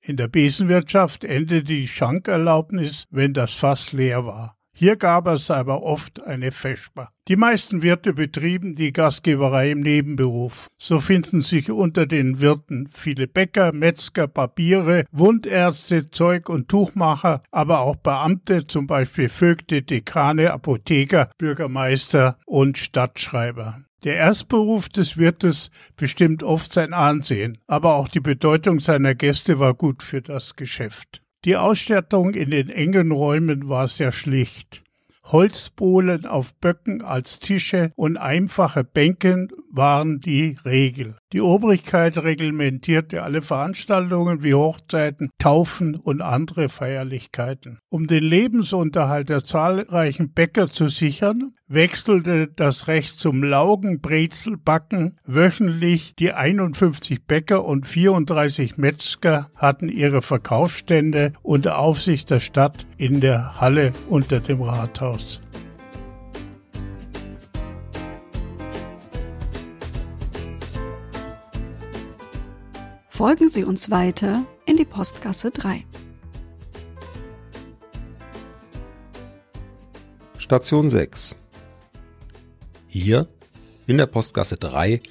In 0.00 0.16
der 0.16 0.26
Besenwirtschaft 0.26 1.22
endete 1.22 1.62
die 1.62 1.86
Schankerlaubnis, 1.86 3.04
wenn 3.10 3.32
das 3.32 3.52
Fass 3.52 3.92
leer 3.92 4.26
war. 4.26 4.56
Hier 4.74 4.96
gab 4.96 5.26
es 5.26 5.50
aber 5.50 5.82
oft 5.82 6.22
eine 6.24 6.50
Vesper. 6.50 7.10
Die 7.28 7.36
meisten 7.36 7.82
Wirte 7.82 8.14
betrieben 8.14 8.74
die 8.74 8.92
Gastgeberei 8.92 9.70
im 9.70 9.80
Nebenberuf. 9.80 10.68
So 10.78 10.98
finden 10.98 11.42
sich 11.42 11.70
unter 11.70 12.06
den 12.06 12.40
Wirten 12.40 12.88
viele 12.90 13.28
Bäcker, 13.28 13.72
Metzger, 13.72 14.26
Barbiere, 14.26 15.04
Wundärzte, 15.12 16.10
Zeug- 16.10 16.48
und 16.48 16.68
Tuchmacher, 16.68 17.42
aber 17.50 17.80
auch 17.80 17.96
Beamte, 17.96 18.66
zum 18.66 18.86
Beispiel 18.86 19.28
Vögte, 19.28 19.82
Dekane, 19.82 20.52
Apotheker, 20.52 21.30
Bürgermeister 21.38 22.38
und 22.46 22.78
Stadtschreiber. 22.78 23.82
Der 24.04 24.16
Erstberuf 24.16 24.88
des 24.88 25.16
Wirtes 25.16 25.70
bestimmt 25.96 26.42
oft 26.42 26.72
sein 26.72 26.92
Ansehen, 26.92 27.58
aber 27.68 27.94
auch 27.94 28.08
die 28.08 28.20
Bedeutung 28.20 28.80
seiner 28.80 29.14
Gäste 29.14 29.60
war 29.60 29.74
gut 29.74 30.02
für 30.02 30.22
das 30.22 30.56
Geschäft. 30.56 31.21
Die 31.44 31.56
Ausstattung 31.56 32.34
in 32.34 32.50
den 32.50 32.68
engen 32.68 33.10
Räumen 33.10 33.68
war 33.68 33.88
sehr 33.88 34.12
schlicht. 34.12 34.84
Holzbohlen 35.24 36.24
auf 36.24 36.54
Böcken 36.54 37.02
als 37.02 37.40
Tische 37.40 37.90
und 37.96 38.16
einfache 38.16 38.84
Bänken 38.84 39.50
waren 39.70 40.20
die 40.20 40.56
Regel. 40.64 41.16
Die 41.32 41.40
Obrigkeit 41.40 42.18
reglementierte 42.18 43.22
alle 43.22 43.40
Veranstaltungen 43.40 44.42
wie 44.42 44.52
Hochzeiten, 44.54 45.30
Taufen 45.38 45.96
und 45.96 46.20
andere 46.20 46.68
Feierlichkeiten. 46.68 47.78
Um 47.88 48.06
den 48.06 48.22
Lebensunterhalt 48.22 49.30
der 49.30 49.42
zahlreichen 49.42 50.32
Bäcker 50.32 50.68
zu 50.68 50.88
sichern, 50.88 51.54
wechselte 51.68 52.48
das 52.48 52.86
Recht 52.86 53.18
zum 53.18 53.42
Laugenbrezelbacken 53.42 55.18
wöchentlich. 55.24 56.14
Die 56.18 56.32
51 56.32 57.24
Bäcker 57.26 57.64
und 57.64 57.86
34 57.86 58.76
Metzger 58.76 59.50
hatten 59.54 59.88
ihre 59.88 60.20
Verkaufsstände 60.20 61.32
unter 61.42 61.78
Aufsicht 61.78 62.30
der 62.30 62.40
Stadt 62.40 62.86
in 62.98 63.20
der 63.20 63.60
Halle 63.60 63.92
unter 64.08 64.40
dem 64.40 64.60
Rathaus. 64.60 65.41
Folgen 73.14 73.50
Sie 73.50 73.62
uns 73.62 73.90
weiter 73.90 74.46
in 74.64 74.78
die 74.78 74.86
Postgasse 74.86 75.50
3. 75.50 75.84
Station 80.38 80.88
6 80.88 81.36
Hier, 82.86 83.28
in 83.86 83.98
der 83.98 84.06
Postgasse 84.06 84.56
3, 84.56 85.02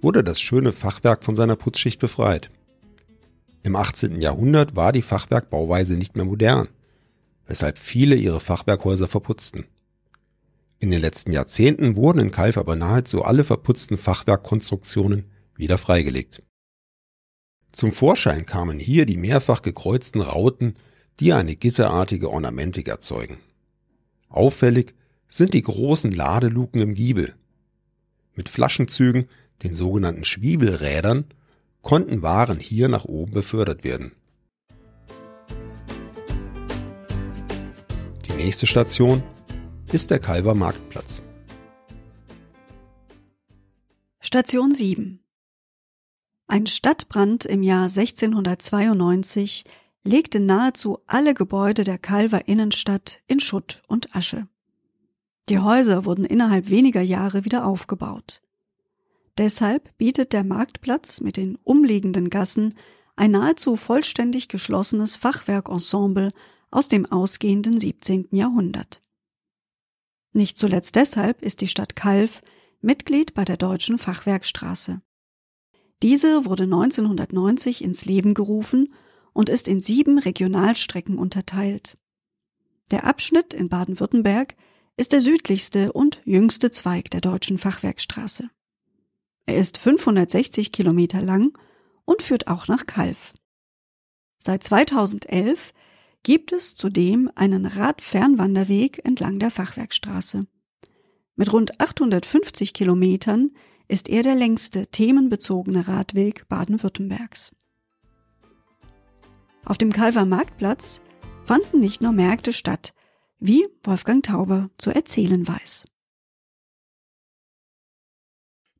wurde 0.00 0.24
das 0.24 0.40
schöne 0.40 0.72
Fachwerk 0.72 1.22
von 1.22 1.36
seiner 1.36 1.54
Putzschicht 1.54 2.00
befreit. 2.00 2.50
Im 3.62 3.76
18. 3.76 4.22
Jahrhundert 4.22 4.74
war 4.74 4.92
die 4.92 5.02
Fachwerkbauweise 5.02 5.98
nicht 5.98 6.16
mehr 6.16 6.24
modern, 6.24 6.68
weshalb 7.46 7.76
viele 7.76 8.16
ihre 8.16 8.40
Fachwerkhäuser 8.40 9.06
verputzten. 9.06 9.66
In 10.78 10.90
den 10.90 11.02
letzten 11.02 11.30
Jahrzehnten 11.30 11.94
wurden 11.94 12.20
in 12.20 12.30
Kalf 12.30 12.56
aber 12.56 12.74
nahezu 12.74 13.22
alle 13.22 13.44
verputzten 13.44 13.98
Fachwerkkonstruktionen 13.98 15.26
wieder 15.56 15.76
freigelegt. 15.76 16.42
Zum 17.72 17.92
Vorschein 17.92 18.44
kamen 18.46 18.78
hier 18.78 19.06
die 19.06 19.16
mehrfach 19.16 19.62
gekreuzten 19.62 20.20
Rauten, 20.20 20.74
die 21.20 21.32
eine 21.32 21.54
gitterartige 21.54 22.30
Ornamentik 22.30 22.88
erzeugen. 22.88 23.38
Auffällig 24.28 24.94
sind 25.28 25.54
die 25.54 25.62
großen 25.62 26.10
Ladeluken 26.10 26.80
im 26.80 26.94
Giebel. 26.94 27.34
Mit 28.34 28.48
Flaschenzügen, 28.48 29.26
den 29.62 29.74
sogenannten 29.74 30.24
Schwiebelrädern, 30.24 31.26
konnten 31.82 32.22
Waren 32.22 32.58
hier 32.58 32.88
nach 32.88 33.04
oben 33.04 33.32
befördert 33.32 33.84
werden. 33.84 34.12
Die 38.26 38.32
nächste 38.32 38.66
Station 38.66 39.22
ist 39.92 40.10
der 40.10 40.18
Kalver 40.18 40.54
Marktplatz. 40.54 41.22
Station 44.20 44.72
7 44.72 45.20
ein 46.50 46.66
Stadtbrand 46.66 47.44
im 47.44 47.62
Jahr 47.62 47.84
1692 47.84 49.64
legte 50.02 50.40
nahezu 50.40 50.98
alle 51.06 51.34
Gebäude 51.34 51.84
der 51.84 51.98
Calver 51.98 52.48
Innenstadt 52.48 53.20
in 53.26 53.38
Schutt 53.38 53.82
und 53.86 54.16
Asche. 54.16 54.48
Die 55.48 55.60
Häuser 55.60 56.04
wurden 56.04 56.24
innerhalb 56.24 56.68
weniger 56.68 57.02
Jahre 57.02 57.44
wieder 57.44 57.66
aufgebaut. 57.66 58.42
Deshalb 59.38 59.96
bietet 59.96 60.32
der 60.32 60.44
Marktplatz 60.44 61.20
mit 61.20 61.36
den 61.36 61.56
umliegenden 61.62 62.30
Gassen 62.30 62.74
ein 63.16 63.30
nahezu 63.30 63.76
vollständig 63.76 64.48
geschlossenes 64.48 65.16
Fachwerkensemble 65.16 66.32
aus 66.70 66.88
dem 66.88 67.06
ausgehenden 67.06 67.78
17. 67.78 68.28
Jahrhundert. 68.32 69.00
Nicht 70.32 70.58
zuletzt 70.58 70.96
deshalb 70.96 71.42
ist 71.42 71.60
die 71.60 71.68
Stadt 71.68 71.96
Kalf 71.96 72.42
Mitglied 72.80 73.34
bei 73.34 73.44
der 73.44 73.56
Deutschen 73.56 73.98
Fachwerkstraße. 73.98 75.02
Diese 76.02 76.46
wurde 76.46 76.64
1990 76.64 77.84
ins 77.84 78.04
Leben 78.04 78.34
gerufen 78.34 78.94
und 79.32 79.48
ist 79.48 79.68
in 79.68 79.80
sieben 79.80 80.18
Regionalstrecken 80.18 81.18
unterteilt. 81.18 81.98
Der 82.90 83.04
Abschnitt 83.04 83.54
in 83.54 83.68
Baden-Württemberg 83.68 84.56
ist 84.96 85.12
der 85.12 85.20
südlichste 85.20 85.92
und 85.92 86.20
jüngste 86.24 86.70
Zweig 86.70 87.10
der 87.10 87.20
Deutschen 87.20 87.58
Fachwerkstraße. 87.58 88.50
Er 89.46 89.56
ist 89.56 89.78
560 89.78 90.72
Kilometer 90.72 91.20
lang 91.20 91.56
und 92.04 92.22
führt 92.22 92.48
auch 92.48 92.66
nach 92.68 92.86
Kalf. 92.86 93.32
Seit 94.38 94.64
2011 94.64 95.72
gibt 96.22 96.52
es 96.52 96.74
zudem 96.74 97.30
einen 97.34 97.66
Radfernwanderweg 97.66 99.04
entlang 99.04 99.38
der 99.38 99.50
Fachwerkstraße. 99.50 100.40
Mit 101.36 101.52
rund 101.52 101.80
850 101.80 102.74
Kilometern 102.74 103.52
ist 103.90 104.08
er 104.08 104.22
der 104.22 104.36
längste 104.36 104.86
themenbezogene 104.86 105.88
Radweg 105.88 106.48
Baden-Württembergs. 106.48 107.50
Auf 109.64 109.78
dem 109.78 109.92
Kalver 109.92 110.24
Marktplatz 110.26 111.02
fanden 111.42 111.80
nicht 111.80 112.00
nur 112.00 112.12
Märkte 112.12 112.52
statt, 112.52 112.94
wie 113.40 113.66
Wolfgang 113.82 114.22
Tauber 114.22 114.70
zu 114.78 114.90
erzählen 114.90 115.46
weiß. 115.46 115.86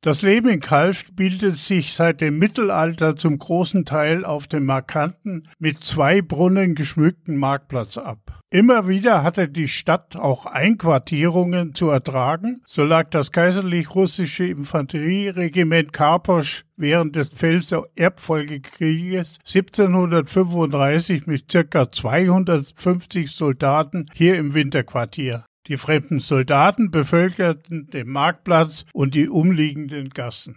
Das 0.02 0.22
Leben 0.22 0.48
in 0.48 0.60
Kalf 0.60 1.04
bildet 1.12 1.58
sich 1.58 1.92
seit 1.92 2.22
dem 2.22 2.38
Mittelalter 2.38 3.16
zum 3.16 3.38
großen 3.38 3.84
Teil 3.84 4.24
auf 4.24 4.46
dem 4.46 4.64
markanten, 4.64 5.46
mit 5.58 5.76
zwei 5.76 6.22
Brunnen 6.22 6.74
geschmückten 6.74 7.36
Marktplatz 7.36 7.98
ab. 7.98 8.40
Immer 8.50 8.88
wieder 8.88 9.22
hatte 9.22 9.46
die 9.50 9.68
Stadt 9.68 10.16
auch 10.16 10.46
Einquartierungen 10.46 11.74
zu 11.74 11.90
ertragen. 11.90 12.62
So 12.66 12.82
lag 12.82 13.10
das 13.10 13.30
kaiserlich-russische 13.30 14.46
Infanterieregiment 14.46 15.92
Karposch 15.92 16.64
während 16.78 17.14
des 17.14 17.28
Pfälzer 17.28 17.84
Erbfolgekrieges 17.94 19.38
1735 19.46 21.26
mit 21.26 21.52
circa 21.52 21.92
250 21.92 23.30
Soldaten 23.30 24.06
hier 24.14 24.36
im 24.36 24.54
Winterquartier. 24.54 25.44
Die 25.70 25.76
fremden 25.76 26.18
Soldaten 26.18 26.90
bevölkerten 26.90 27.86
den 27.90 28.08
Marktplatz 28.08 28.84
und 28.92 29.14
die 29.14 29.28
umliegenden 29.28 30.08
Gassen. 30.08 30.56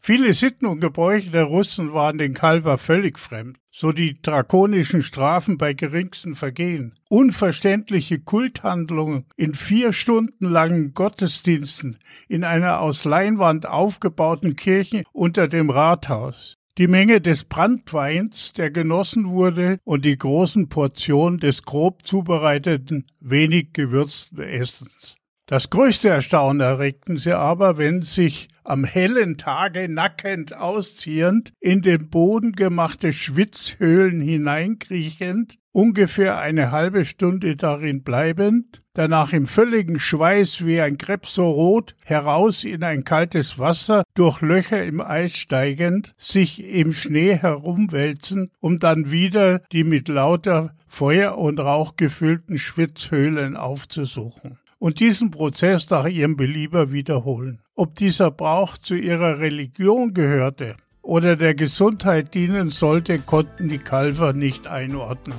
Viele 0.00 0.34
Sitten 0.34 0.66
und 0.66 0.80
Gebräuche 0.80 1.30
der 1.30 1.44
Russen 1.44 1.94
waren 1.94 2.18
den 2.18 2.34
Kalver 2.34 2.76
völlig 2.76 3.20
fremd, 3.20 3.58
so 3.70 3.92
die 3.92 4.20
drakonischen 4.20 5.04
Strafen 5.04 5.58
bei 5.58 5.74
geringsten 5.74 6.34
Vergehen, 6.34 6.98
unverständliche 7.08 8.18
Kulthandlungen 8.18 9.26
in 9.36 9.54
vier 9.54 9.92
Stunden 9.92 10.50
langen 10.50 10.92
Gottesdiensten 10.92 11.98
in 12.26 12.42
einer 12.42 12.80
aus 12.80 13.04
Leinwand 13.04 13.64
aufgebauten 13.66 14.56
Kirche 14.56 15.04
unter 15.12 15.46
dem 15.46 15.70
Rathaus, 15.70 16.57
die 16.78 16.86
Menge 16.86 17.20
des 17.20 17.44
Brandweins, 17.44 18.52
der 18.52 18.70
genossen 18.70 19.28
wurde, 19.28 19.80
und 19.84 20.04
die 20.04 20.16
großen 20.16 20.68
Portionen 20.68 21.40
des 21.40 21.64
grob 21.64 22.06
zubereiteten, 22.06 23.06
wenig 23.20 23.72
gewürzten 23.72 24.40
Essens. 24.40 25.16
Das 25.46 25.70
größte 25.70 26.08
Erstaunen 26.08 26.60
erregten 26.60 27.18
sie 27.18 27.36
aber, 27.36 27.78
wenn 27.78 28.02
sich 28.02 28.48
am 28.68 28.84
hellen 28.84 29.38
Tage 29.38 29.88
nackend 29.88 30.54
ausziehend, 30.54 31.52
in 31.58 31.80
den 31.80 32.10
Boden 32.10 32.52
gemachte 32.52 33.12
Schwitzhöhlen 33.14 34.20
hineinkriechend, 34.20 35.58
ungefähr 35.72 36.38
eine 36.38 36.70
halbe 36.70 37.04
Stunde 37.06 37.56
darin 37.56 38.02
bleibend, 38.02 38.82
danach 38.92 39.32
im 39.32 39.46
völligen 39.46 39.98
Schweiß 39.98 40.66
wie 40.66 40.80
ein 40.80 40.98
Krebs 40.98 41.34
so 41.34 41.50
rot 41.50 41.94
heraus 42.04 42.64
in 42.64 42.82
ein 42.84 43.04
kaltes 43.04 43.58
Wasser 43.58 44.04
durch 44.14 44.42
Löcher 44.42 44.84
im 44.84 45.00
Eis 45.00 45.36
steigend, 45.36 46.14
sich 46.18 46.62
im 46.62 46.92
Schnee 46.92 47.36
herumwälzen, 47.36 48.50
um 48.60 48.78
dann 48.78 49.10
wieder 49.10 49.60
die 49.72 49.84
mit 49.84 50.08
lauter 50.08 50.74
Feuer 50.86 51.38
und 51.38 51.58
Rauch 51.58 51.96
gefüllten 51.96 52.58
Schwitzhöhlen 52.58 53.56
aufzusuchen 53.56 54.58
und 54.78 55.00
diesen 55.00 55.30
Prozess 55.30 55.88
nach 55.90 56.06
ihrem 56.06 56.36
Belieber 56.36 56.92
wiederholen. 56.92 57.62
Ob 57.78 57.94
dieser 57.94 58.32
Brauch 58.32 58.76
zu 58.76 58.96
ihrer 58.96 59.38
Religion 59.38 60.12
gehörte 60.12 60.76
oder 61.00 61.36
der 61.36 61.54
Gesundheit 61.54 62.34
dienen 62.34 62.70
sollte, 62.70 63.20
konnten 63.20 63.68
die 63.68 63.78
Kalver 63.78 64.32
nicht 64.32 64.66
einordnen. 64.66 65.38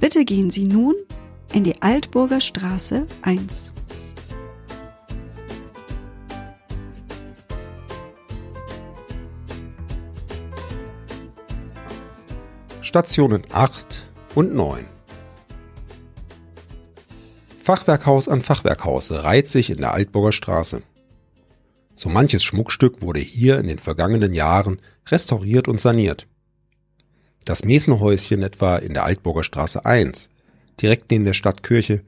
Bitte 0.00 0.24
gehen 0.24 0.48
Sie 0.48 0.64
nun 0.64 0.94
in 1.52 1.62
die 1.62 1.82
Altburger 1.82 2.40
Straße 2.40 3.06
1. 3.20 3.74
Stationen 12.80 13.42
8 13.52 14.08
und 14.34 14.54
9. 14.54 14.95
Fachwerkhaus 17.66 18.28
an 18.28 18.42
Fachwerkhaus 18.42 19.10
reiht 19.10 19.48
sich 19.48 19.70
in 19.70 19.78
der 19.78 19.92
Altburger 19.92 20.30
Straße. 20.30 20.82
So 21.96 22.08
manches 22.08 22.44
Schmuckstück 22.44 23.02
wurde 23.02 23.18
hier 23.18 23.58
in 23.58 23.66
den 23.66 23.80
vergangenen 23.80 24.34
Jahren 24.34 24.80
restauriert 25.08 25.66
und 25.66 25.80
saniert. 25.80 26.28
Das 27.44 27.64
Mesnerhäuschen 27.64 28.44
etwa 28.44 28.76
in 28.76 28.94
der 28.94 29.02
Altburger 29.02 29.42
Straße 29.42 29.84
1, 29.84 30.28
direkt 30.80 31.10
neben 31.10 31.24
der 31.24 31.32
Stadtkirche, 31.32 32.04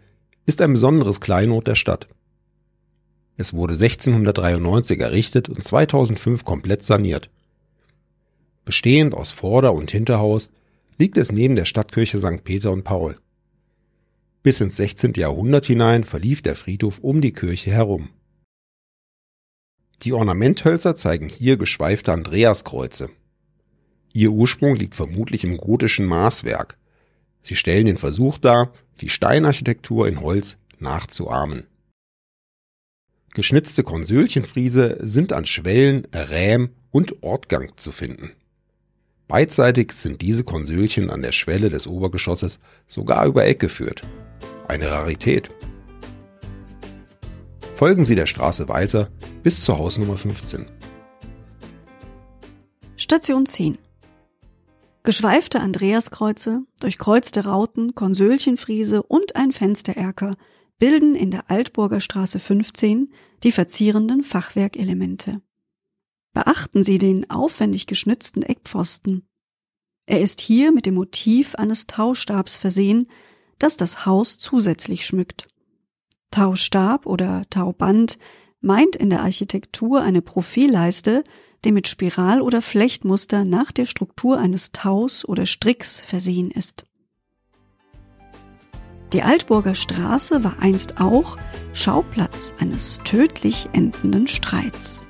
ist 0.47 0.61
ein 0.61 0.75
besonderes 0.75 1.21
Kleinod 1.21 1.66
der 1.66 1.75
Stadt. 1.75 2.07
Es 3.37 3.53
wurde 3.53 3.73
1693 3.73 5.01
errichtet 5.01 5.49
und 5.49 5.64
2005 5.64 6.44
komplett 6.44 6.85
saniert. 6.85 7.31
Bestehend 8.64 9.12
aus 9.12 9.33
Vorder- 9.33 9.75
und 9.75 9.90
Hinterhaus 9.90 10.51
liegt 10.99 11.16
es 11.16 11.33
neben 11.33 11.57
der 11.57 11.64
Stadtkirche 11.64 12.18
St. 12.18 12.44
Peter 12.44 12.71
und 12.71 12.85
Paul. 12.85 13.16
Bis 14.49 14.63
ins 14.63 14.77
16. 14.77 15.13
Jahrhundert 15.13 15.67
hinein 15.67 16.05
verlief 16.05 16.41
der 16.41 16.57
Friedhof 16.57 17.01
um 17.01 17.21
die 17.21 17.35
Kirche 17.35 17.71
herum. 17.71 18.09
Die 20.01 20.15
Ornamenthölzer 20.15 20.97
zeigen 20.97 21.29
hier 21.29 21.59
geschweifte 21.59 22.15
Andreaskreuze. 22.15 23.11
Ihr 24.15 24.31
Ursprung 24.31 24.75
liegt 24.75 24.95
vermutlich 24.95 25.45
im 25.45 25.59
gotischen 25.59 26.07
Maßwerk. 26.07 26.79
Sie 27.43 27.57
stellen 27.57 27.85
den 27.85 27.99
Versuch 27.99 28.39
dar, 28.39 28.73
die 29.03 29.11
Steinarchitektur 29.11 30.09
in 30.09 30.23
Holz 30.23 30.57
nachzuahmen. 30.79 31.67
Geschnitzte 33.35 33.83
Konsölchenfriese 33.83 34.97
sind 35.03 35.35
an 35.35 35.45
Schwellen, 35.45 36.07
Rähm 36.15 36.71
und 36.91 37.23
Ortgang 37.23 37.73
zu 37.77 37.93
finden. 37.93 38.31
Beidseitig 39.27 39.93
sind 39.93 40.23
diese 40.23 40.43
Konsölchen 40.43 41.11
an 41.11 41.21
der 41.21 41.33
Schwelle 41.33 41.69
des 41.69 41.87
Obergeschosses 41.87 42.61
sogar 42.87 43.27
über 43.27 43.45
Eck 43.45 43.59
geführt. 43.59 44.09
Eine 44.69 44.91
Rarität. 44.91 45.51
Folgen 47.75 48.05
Sie 48.05 48.15
der 48.15 48.27
Straße 48.27 48.69
weiter 48.69 49.09
bis 49.43 49.65
zur 49.65 49.79
Hausnummer 49.79 50.19
15. 50.19 50.67
Station 52.97 53.47
10. 53.47 53.79
Geschweifte 55.05 55.61
Andreaskreuze, 55.61 56.65
durchkreuzte 56.81 57.47
Rauten, 57.47 57.95
Konsölchenfriese 57.95 59.03
und 59.03 59.37
ein 59.37 59.53
Fenstererker 59.53 60.37
bilden 60.79 61.15
in 61.15 61.31
der 61.31 61.51
Altburger 61.51 62.01
Straße 62.01 62.39
15 62.39 63.11
die 63.45 63.53
verzierenden 63.53 64.23
Fachwerkelemente. 64.23 65.41
Beachten 66.35 66.85
Sie 66.85 66.99
den 66.99 67.31
aufwendig 67.31 67.87
geschnitzten 67.87 68.43
Eckpfosten. 68.43 69.27
Er 70.05 70.21
ist 70.21 70.43
hier 70.43 70.73
mit 70.73 70.85
dem 70.85 70.95
Motiv 70.95 71.55
eines 71.55 71.87
Taustabs 71.87 72.59
versehen, 72.59 73.09
das 73.59 73.77
das 73.77 74.07
Haus 74.07 74.38
zusätzlich 74.38 75.07
schmückt. 75.07 75.47
Taustab 76.31 77.07
oder 77.07 77.44
Tauband 77.51 78.18
meint 78.61 78.97
in 78.97 79.11
der 79.11 79.23
Architektur 79.23 80.03
eine 80.03 80.23
Profilleiste, 80.23 81.25
die 81.64 81.73
mit 81.73 81.88
Spiral- 81.88 82.42
oder 82.42 82.62
Flechtmuster 82.62 83.44
nach 83.44 83.73
der 83.73 83.85
Struktur 83.85 84.38
eines 84.38 84.73
Taus 84.73 85.25
oder 85.25 85.47
Stricks 85.47 86.01
versehen 86.01 86.51
ist. 86.51 86.85
Die 89.12 89.23
Altburger 89.23 89.75
Straße 89.75 90.44
war 90.44 90.59
einst 90.61 91.01
auch 91.01 91.38
Schauplatz 91.73 92.55
eines 92.59 93.01
tödlich 93.05 93.68
endenden 93.73 94.27
Streits. 94.27 95.01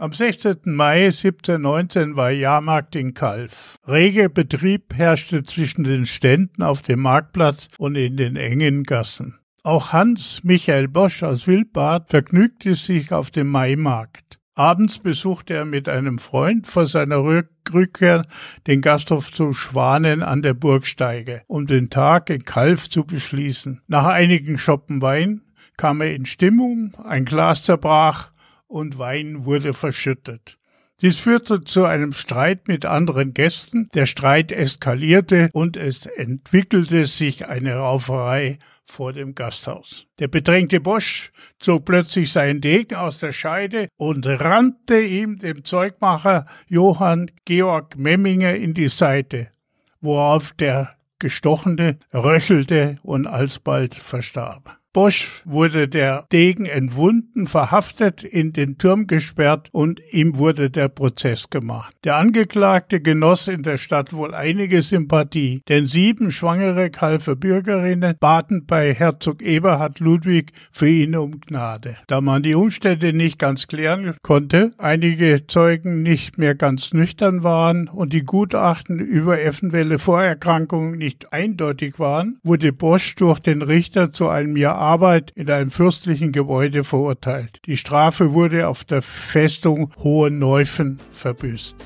Am 0.00 0.12
16. 0.12 0.58
Mai 0.62 1.06
1719 1.06 2.14
war 2.14 2.30
Jahrmarkt 2.30 2.94
in 2.94 3.14
Kalf. 3.14 3.80
Rege 3.84 4.30
Betrieb 4.30 4.94
herrschte 4.94 5.42
zwischen 5.42 5.82
den 5.82 6.06
Ständen 6.06 6.62
auf 6.62 6.82
dem 6.82 7.00
Marktplatz 7.00 7.66
und 7.78 7.96
in 7.96 8.16
den 8.16 8.36
engen 8.36 8.84
Gassen. 8.84 9.40
Auch 9.64 9.92
Hans 9.92 10.44
Michael 10.44 10.86
Bosch 10.86 11.24
aus 11.24 11.48
Wildbad 11.48 12.10
vergnügte 12.10 12.74
sich 12.74 13.10
auf 13.10 13.32
dem 13.32 13.48
Maimarkt. 13.48 14.38
Abends 14.54 15.00
besuchte 15.00 15.54
er 15.54 15.64
mit 15.64 15.88
einem 15.88 16.20
Freund 16.20 16.68
vor 16.68 16.86
seiner 16.86 17.24
Rückkehr 17.24 18.24
den 18.68 18.80
Gasthof 18.82 19.32
zu 19.32 19.52
Schwanen 19.52 20.22
an 20.22 20.42
der 20.42 20.54
Burgsteige, 20.54 21.42
um 21.48 21.66
den 21.66 21.90
Tag 21.90 22.30
in 22.30 22.44
Kalf 22.44 22.88
zu 22.88 23.04
beschließen. 23.04 23.82
Nach 23.88 24.04
einigen 24.04 24.58
Schoppen 24.58 25.02
Wein 25.02 25.42
kam 25.76 26.00
er 26.00 26.14
in 26.14 26.24
Stimmung, 26.24 26.94
ein 27.02 27.24
Glas 27.24 27.64
zerbrach 27.64 28.30
und 28.68 28.98
Wein 28.98 29.44
wurde 29.44 29.72
verschüttet. 29.72 30.58
Dies 31.00 31.20
führte 31.20 31.62
zu 31.62 31.84
einem 31.84 32.12
Streit 32.12 32.66
mit 32.66 32.84
anderen 32.84 33.32
Gästen. 33.32 33.88
Der 33.94 34.06
Streit 34.06 34.50
eskalierte 34.50 35.48
und 35.52 35.76
es 35.76 36.06
entwickelte 36.06 37.06
sich 37.06 37.46
eine 37.46 37.76
Rauferei 37.76 38.58
vor 38.84 39.12
dem 39.12 39.36
Gasthaus. 39.36 40.06
Der 40.18 40.26
bedrängte 40.26 40.80
Bosch 40.80 41.30
zog 41.60 41.84
plötzlich 41.84 42.32
seinen 42.32 42.60
Degen 42.60 42.96
aus 42.96 43.18
der 43.18 43.30
Scheide 43.30 43.88
und 43.96 44.26
rannte 44.26 45.00
ihm, 45.00 45.38
dem 45.38 45.64
Zeugmacher 45.64 46.46
Johann 46.66 47.30
Georg 47.44 47.96
Memminger, 47.96 48.56
in 48.56 48.74
die 48.74 48.88
Seite, 48.88 49.52
worauf 50.00 50.52
der 50.54 50.96
Gestochene 51.20 51.98
röchelte 52.12 52.98
und 53.04 53.28
alsbald 53.28 53.94
verstarb. 53.94 54.77
Bosch 54.94 55.42
wurde 55.44 55.86
der 55.86 56.26
Degen 56.32 56.64
entwunden, 56.64 57.46
verhaftet, 57.46 58.24
in 58.24 58.54
den 58.54 58.78
Turm 58.78 59.06
gesperrt 59.06 59.68
und 59.72 60.00
ihm 60.12 60.38
wurde 60.38 60.70
der 60.70 60.88
Prozess 60.88 61.50
gemacht. 61.50 61.94
Der 62.04 62.16
Angeklagte 62.16 63.02
genoss 63.02 63.48
in 63.48 63.62
der 63.62 63.76
Stadt 63.76 64.14
wohl 64.14 64.34
einige 64.34 64.80
Sympathie, 64.80 65.62
denn 65.68 65.86
sieben 65.86 66.30
schwangere 66.30 66.88
Kalfer 66.88 67.36
Bürgerinnen 67.36 68.16
baten 68.18 68.64
bei 68.64 68.94
Herzog 68.94 69.42
Eberhard 69.42 70.00
Ludwig 70.00 70.52
für 70.72 70.88
ihn 70.88 71.14
um 71.14 71.38
Gnade. 71.40 71.96
Da 72.06 72.22
man 72.22 72.42
die 72.42 72.54
Umstände 72.54 73.12
nicht 73.12 73.38
ganz 73.38 73.66
klären 73.66 74.14
konnte, 74.22 74.72
einige 74.78 75.46
Zeugen 75.46 76.02
nicht 76.02 76.38
mehr 76.38 76.54
ganz 76.54 76.94
nüchtern 76.94 77.42
waren 77.42 77.88
und 77.88 78.14
die 78.14 78.24
Gutachten 78.24 79.00
über 79.00 79.38
eventuelle 79.38 79.98
Vorerkrankungen 79.98 80.96
nicht 80.96 81.30
eindeutig 81.34 81.98
waren, 81.98 82.38
wurde 82.42 82.72
Bosch 82.72 83.14
durch 83.16 83.40
den 83.40 83.60
Richter 83.60 84.12
zu 84.14 84.28
einem 84.28 84.56
Jahr 84.56 84.77
Arbeit 84.78 85.30
in 85.32 85.50
einem 85.50 85.70
fürstlichen 85.70 86.32
Gebäude 86.32 86.84
verurteilt. 86.84 87.60
Die 87.66 87.76
Strafe 87.76 88.32
wurde 88.32 88.68
auf 88.68 88.84
der 88.84 89.02
Festung 89.02 89.92
Hoheneufen 90.02 90.98
verbüßt. 91.10 91.76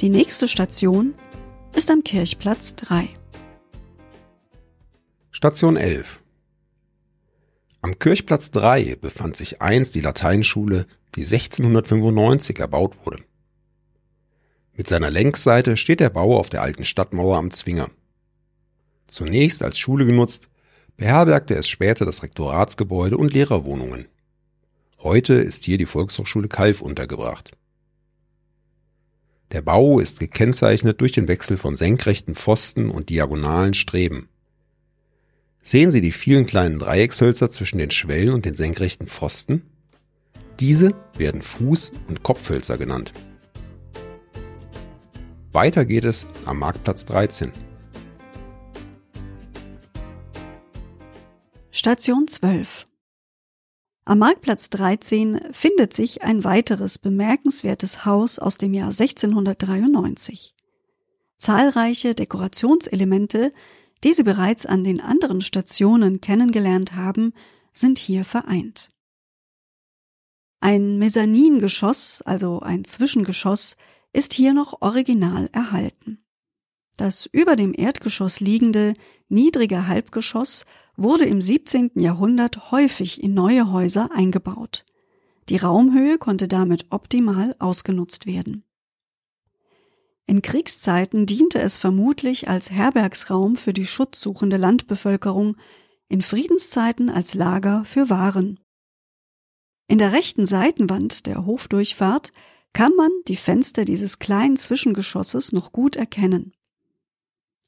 Die 0.00 0.08
nächste 0.08 0.48
Station 0.48 1.14
ist 1.76 1.90
am 1.90 2.02
Kirchplatz 2.02 2.74
3. 2.74 3.08
Station 5.30 5.76
11 5.76 6.20
Am 7.82 7.98
Kirchplatz 7.98 8.50
3 8.50 8.96
befand 8.96 9.36
sich 9.36 9.62
einst 9.62 9.94
die 9.94 10.00
Lateinschule, 10.00 10.86
die 11.14 11.22
1695 11.22 12.58
erbaut 12.58 12.96
wurde. 13.04 13.22
Mit 14.74 14.88
seiner 14.88 15.10
Längsseite 15.10 15.76
steht 15.76 16.00
der 16.00 16.10
Bau 16.10 16.38
auf 16.38 16.48
der 16.48 16.62
alten 16.62 16.84
Stadtmauer 16.84 17.36
am 17.36 17.50
Zwinger. 17.50 17.88
Zunächst 19.12 19.62
als 19.62 19.78
Schule 19.78 20.06
genutzt, 20.06 20.48
beherbergte 20.96 21.54
es 21.54 21.68
später 21.68 22.06
das 22.06 22.22
Rektoratsgebäude 22.22 23.18
und 23.18 23.34
Lehrerwohnungen. 23.34 24.06
Heute 25.00 25.34
ist 25.34 25.66
hier 25.66 25.76
die 25.76 25.84
Volkshochschule 25.84 26.48
Kalf 26.48 26.80
untergebracht. 26.80 27.52
Der 29.50 29.60
Bau 29.60 30.00
ist 30.00 30.18
gekennzeichnet 30.18 31.02
durch 31.02 31.12
den 31.12 31.28
Wechsel 31.28 31.58
von 31.58 31.76
senkrechten 31.76 32.34
Pfosten 32.34 32.88
und 32.88 33.10
diagonalen 33.10 33.74
Streben. 33.74 34.30
Sehen 35.60 35.90
Sie 35.90 36.00
die 36.00 36.12
vielen 36.12 36.46
kleinen 36.46 36.78
Dreieckshölzer 36.78 37.50
zwischen 37.50 37.76
den 37.76 37.90
Schwellen 37.90 38.32
und 38.32 38.46
den 38.46 38.54
senkrechten 38.54 39.08
Pfosten? 39.08 39.60
Diese 40.58 40.94
werden 41.18 41.42
Fuß- 41.42 41.92
und 42.08 42.22
Kopfhölzer 42.22 42.78
genannt. 42.78 43.12
Weiter 45.52 45.84
geht 45.84 46.06
es 46.06 46.24
am 46.46 46.60
Marktplatz 46.60 47.04
13. 47.04 47.52
Station 51.74 52.28
12 52.28 52.84
Am 54.04 54.18
Marktplatz 54.18 54.68
13 54.68 55.40
findet 55.52 55.94
sich 55.94 56.22
ein 56.22 56.44
weiteres 56.44 56.98
bemerkenswertes 56.98 58.04
Haus 58.04 58.38
aus 58.38 58.58
dem 58.58 58.74
Jahr 58.74 58.90
1693. 58.90 60.54
Zahlreiche 61.38 62.14
Dekorationselemente, 62.14 63.52
die 64.04 64.12
Sie 64.12 64.22
bereits 64.22 64.66
an 64.66 64.84
den 64.84 65.00
anderen 65.00 65.40
Stationen 65.40 66.20
kennengelernt 66.20 66.94
haben, 66.94 67.32
sind 67.72 67.96
hier 67.96 68.26
vereint. 68.26 68.90
Ein 70.60 70.98
Mezzaningeschoss, 70.98 72.20
also 72.20 72.60
ein 72.60 72.84
Zwischengeschoss, 72.84 73.78
ist 74.12 74.34
hier 74.34 74.52
noch 74.52 74.82
original 74.82 75.48
erhalten. 75.54 76.22
Das 76.98 77.24
über 77.24 77.56
dem 77.56 77.72
Erdgeschoss 77.74 78.40
liegende 78.40 78.92
niedrige 79.30 79.86
Halbgeschoss 79.86 80.66
wurde 80.96 81.24
im 81.24 81.40
17. 81.40 81.92
Jahrhundert 81.96 82.70
häufig 82.70 83.22
in 83.22 83.34
neue 83.34 83.72
Häuser 83.72 84.10
eingebaut. 84.12 84.84
Die 85.48 85.56
Raumhöhe 85.56 86.18
konnte 86.18 86.48
damit 86.48 86.86
optimal 86.90 87.56
ausgenutzt 87.58 88.26
werden. 88.26 88.64
In 90.26 90.40
Kriegszeiten 90.40 91.26
diente 91.26 91.60
es 91.60 91.78
vermutlich 91.78 92.48
als 92.48 92.70
Herbergsraum 92.70 93.56
für 93.56 93.72
die 93.72 93.86
schutzsuchende 93.86 94.56
Landbevölkerung, 94.56 95.56
in 96.08 96.22
Friedenszeiten 96.22 97.10
als 97.10 97.34
Lager 97.34 97.84
für 97.84 98.08
Waren. 98.08 98.60
In 99.88 99.98
der 99.98 100.12
rechten 100.12 100.46
Seitenwand 100.46 101.26
der 101.26 101.44
Hofdurchfahrt 101.44 102.32
kann 102.72 102.94
man 102.96 103.10
die 103.28 103.36
Fenster 103.36 103.84
dieses 103.84 104.18
kleinen 104.18 104.56
Zwischengeschosses 104.56 105.52
noch 105.52 105.72
gut 105.72 105.96
erkennen. 105.96 106.52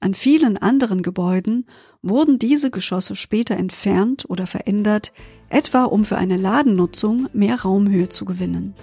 An 0.01 0.15
vielen 0.15 0.57
anderen 0.57 1.03
Gebäuden 1.03 1.67
wurden 2.09 2.39
diese 2.39 2.71
Geschosse 2.71 3.17
später 3.17 3.57
entfernt 3.57 4.25
oder 4.29 4.47
verändert, 4.47 5.13
etwa 5.49 5.85
um 5.85 6.05
für 6.05 6.17
eine 6.17 6.37
Ladennutzung 6.37 7.29
mehr 7.33 7.63
Raumhöhe 7.63 8.09
zu 8.09 8.25
gewinnen. 8.25 8.75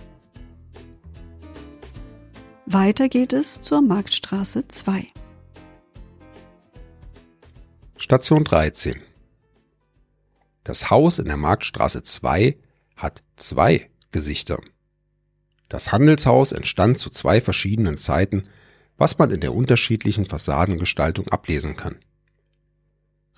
Weiter 2.65 3.09
geht 3.09 3.33
es 3.33 3.61
zur 3.61 3.81
Marktstraße 3.81 4.67
2. 4.67 5.07
Station 7.97 8.43
13 8.43 9.01
Das 10.63 10.89
Haus 10.89 11.19
in 11.19 11.25
der 11.25 11.37
Marktstraße 11.37 12.03
2 12.03 12.57
hat 12.95 13.21
zwei 13.35 13.89
Gesichter. 14.11 14.59
Das 15.69 15.91
Handelshaus 15.91 16.51
entstand 16.51 16.97
zu 16.97 17.09
zwei 17.09 17.39
verschiedenen 17.39 17.97
Zeiten 17.97 18.43
was 19.01 19.17
man 19.17 19.31
in 19.31 19.39
der 19.39 19.55
unterschiedlichen 19.55 20.27
Fassadengestaltung 20.27 21.27
ablesen 21.29 21.75
kann. 21.75 21.95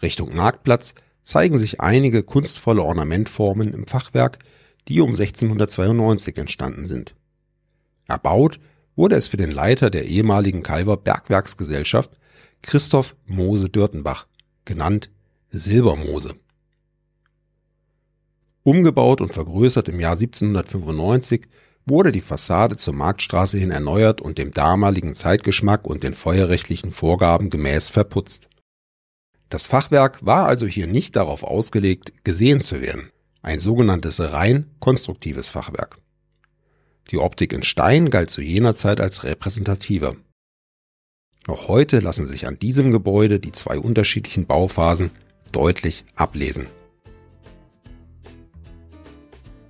Richtung 0.04 0.36
Marktplatz 0.36 0.94
zeigen 1.24 1.58
sich 1.58 1.82
einige 1.82 2.22
kunstvolle 2.22 2.84
Ornamentformen 2.84 3.74
im 3.74 3.88
Fachwerk, 3.88 4.40
die 4.88 5.02
um 5.02 5.12
1692 5.12 6.38
entstanden 6.38 6.86
sind. 6.86 7.16
Erbaut 8.08 8.60
wurde 8.96 9.16
es 9.16 9.28
für 9.28 9.38
den 9.38 9.52
Leiter 9.52 9.90
der 9.90 10.06
ehemaligen 10.06 10.62
Calver 10.62 10.98
Bergwerksgesellschaft, 10.98 12.12
Christoph 12.62 13.16
Mose 13.26 13.70
Dürtenbach, 13.70 14.28
genannt 14.66 15.10
Silbermose. 15.50 16.36
Umgebaut 18.64 19.20
und 19.20 19.34
vergrößert 19.34 19.90
im 19.90 20.00
Jahr 20.00 20.14
1795 20.14 21.48
wurde 21.86 22.12
die 22.12 22.22
Fassade 22.22 22.78
zur 22.78 22.94
Marktstraße 22.94 23.58
hin 23.58 23.72
erneuert 23.72 24.22
und 24.22 24.38
dem 24.38 24.52
damaligen 24.52 25.14
Zeitgeschmack 25.14 25.86
und 25.86 26.04
den 26.04 26.14
feuerrechtlichen 26.14 26.92
Vorgaben 26.92 27.50
gemäß 27.50 27.90
verputzt. 27.90 28.50
Das 29.54 29.68
Fachwerk 29.68 30.26
war 30.26 30.48
also 30.48 30.66
hier 30.66 30.88
nicht 30.88 31.16
darauf 31.16 31.44
ausgelegt, 31.44 32.12
gesehen 32.24 32.60
zu 32.60 32.82
werden, 32.82 33.12
ein 33.44 33.60
sogenanntes 33.60 34.20
rein 34.20 34.72
konstruktives 34.80 35.50
Fachwerk. 35.50 36.00
Die 37.12 37.20
Optik 37.20 37.54
in 37.54 37.62
Stein 37.62 38.10
galt 38.10 38.32
zu 38.32 38.42
jener 38.42 38.74
Zeit 38.74 39.00
als 39.00 39.24
repräsentativer. 39.24 40.16
Noch 41.46 41.68
heute 41.68 42.00
lassen 42.00 42.26
sich 42.26 42.48
an 42.48 42.58
diesem 42.58 42.90
Gebäude 42.90 43.40
die 43.40 43.52
zwei 43.52 43.78
unterschiedlichen 43.78 44.48
Bauphasen 44.48 45.12
deutlich 45.52 46.04
ablesen. 46.16 46.66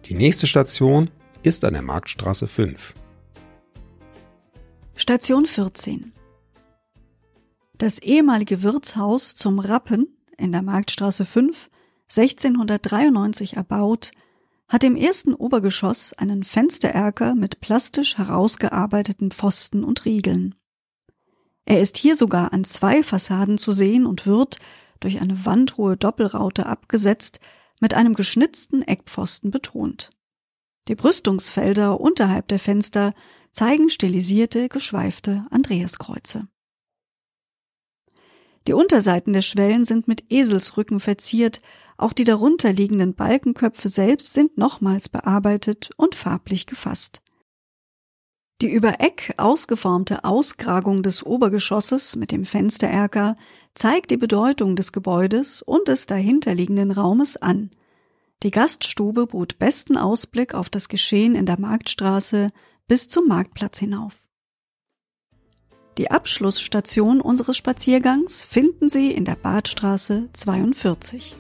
Die 0.06 0.14
nächste 0.14 0.48
Station 0.48 1.10
ist 1.42 1.66
an 1.66 1.74
der 1.74 1.84
Marktstraße 1.84 2.48
5. 2.48 2.94
Station 4.96 5.46
14 5.46 6.14
Das 7.84 8.00
ehemalige 8.00 8.64
Wirtshaus 8.64 9.36
zum 9.36 9.60
Rappen 9.60 10.08
in 10.38 10.54
der 10.54 10.62
Marktstraße 10.62 11.26
5, 11.26 11.70
1693 12.04 13.58
erbaut, 13.58 14.12
hat 14.70 14.86
im 14.86 14.96
ersten 14.96 15.34
Obergeschoss 15.34 16.14
einen 16.14 16.46
Fenstererker 16.46 17.36
mit 17.36 17.60
plastisch 17.60 18.18
herausgearbeiteten 18.18 19.32
Pfosten 19.32 19.84
und 19.84 20.06
Riegeln. 20.06 20.56
Er 21.66 21.82
ist 21.82 21.98
hier 21.98 22.16
sogar 22.16 22.54
an 22.54 22.64
zwei 22.64 23.04
Fassaden 23.04 23.58
zu 23.58 23.74
sehen 23.74 24.06
und 24.06 24.26
wird 24.26 24.60
durch 25.02 25.20
eine 25.20 25.46
wandhohe 25.46 25.98
Doppelraute 25.98 26.68
abgesetzt, 26.68 27.42
mit 27.82 27.96
einem 27.96 28.14
geschnitzten 28.14 28.82
Eckpfosten 28.82 29.52
betont. 29.52 30.10
Die 30.88 30.96
Brüstungsfelder 30.96 32.00
unterhalb 32.00 32.48
der 32.48 32.60
Fenster 32.60 33.14
zeigen 33.52 33.90
stilisierte, 33.90 34.70
geschweifte 34.70 35.46
Andreaskreuze. 35.52 36.48
Die 38.68 38.74
Unterseiten 38.74 39.34
der 39.34 39.42
Schwellen 39.42 39.86
sind 39.86 40.08
mit 40.08 40.32
Eselsrücken 40.32 41.00
verziert, 41.00 41.62
auch 41.98 42.14
die 42.14 42.24
darunter 42.24 42.74
liegenden 42.74 43.14
Balkenköpfe 43.14 43.90
selbst 43.90 44.34
sind 44.34 44.58
nochmals 44.58 45.10
bearbeitet 45.10 45.92
und 45.98 46.16
farblich 46.16 46.66
gefasst. 46.66 47.22
Die 48.62 48.72
über 48.72 49.02
Eck 49.02 49.34
ausgeformte 49.38 50.24
Auskragung 50.24 51.04
des 51.04 51.26
Obergeschosses 51.26 52.16
mit 52.16 52.32
dem 52.32 52.46
Fenstererker 52.46 53.36
zeigt 53.76 54.12
die 54.12 54.18
Bedeutung 54.18 54.76
des 54.76 54.94
Gebäudes 54.94 55.62
und 55.62 55.88
des 55.90 56.06
dahinterliegenden 56.06 56.92
Raumes 56.92 57.36
an. 57.36 57.72
Die 58.42 58.52
Gaststube 58.52 59.28
bot 59.28 59.60
besten 59.60 59.98
Ausblick 59.98 60.54
auf 60.54 60.70
das 60.70 60.88
Geschehen 60.88 61.36
in 61.36 61.46
der 61.46 61.60
Marktstraße 61.60 62.52
bis 62.88 63.08
zum 63.10 63.28
Marktplatz 63.28 63.80
hinauf. 63.80 64.23
Die 66.00 66.10
Abschlussstation 66.10 67.22
unseres 67.22 67.56
Spaziergangs 67.56 68.46
finden 68.46 68.90
Sie 68.90 69.12
in 69.12 69.26
der 69.26 69.36
Badstraße 69.36 70.28
42. 70.34 71.36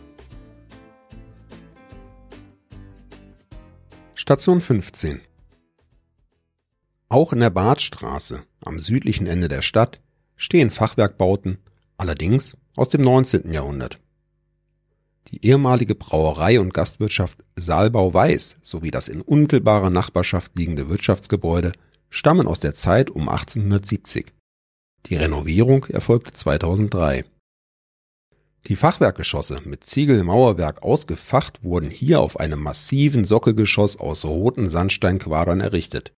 Station 4.14 4.62
15 4.62 5.22
Auch 7.10 7.34
in 7.34 7.40
der 7.40 7.50
Badstraße, 7.50 8.44
am 8.64 8.80
südlichen 8.80 9.26
Ende 9.26 9.48
der 9.48 9.64
Stadt, 9.64 10.02
stehen 10.36 10.70
Fachwerkbauten, 10.70 11.58
allerdings 11.98 12.56
aus 12.78 12.90
dem 12.90 13.02
19. 13.02 13.52
Jahrhundert. 13.52 14.00
Die 15.30 15.44
ehemalige 15.44 15.96
Brauerei 15.96 16.60
und 16.60 16.76
Gastwirtschaft 16.76 17.44
Saalbau 17.56 18.14
Weiß 18.14 18.58
sowie 18.62 18.92
das 18.92 19.08
in 19.08 19.22
unmittelbarer 19.22 19.90
Nachbarschaft 19.90 20.52
liegende 20.56 20.90
Wirtschaftsgebäude 20.90 21.72
stammen 22.12 22.48
aus 22.48 22.60
der 22.60 22.76
Zeit 22.76 23.10
um 23.10 23.30
1870. 23.30 24.32
Die 25.08 25.16
Renovierung 25.16 25.86
erfolgte 25.86 26.32
2003. 26.34 27.26
Die 28.68 28.78
Fachwerkgeschosse 28.78 29.62
mit 29.66 29.84
Ziegelmauerwerk 29.84 30.84
ausgefacht 30.84 31.64
wurden 31.64 31.90
hier 31.90 32.22
auf 32.22 32.40
einem 32.40 32.62
massiven 32.62 33.26
Sockelgeschoss 33.26 33.98
aus 33.98 34.24
roten 34.24 34.68
Sandsteinquadern 34.68 35.60
errichtet. 35.60 36.14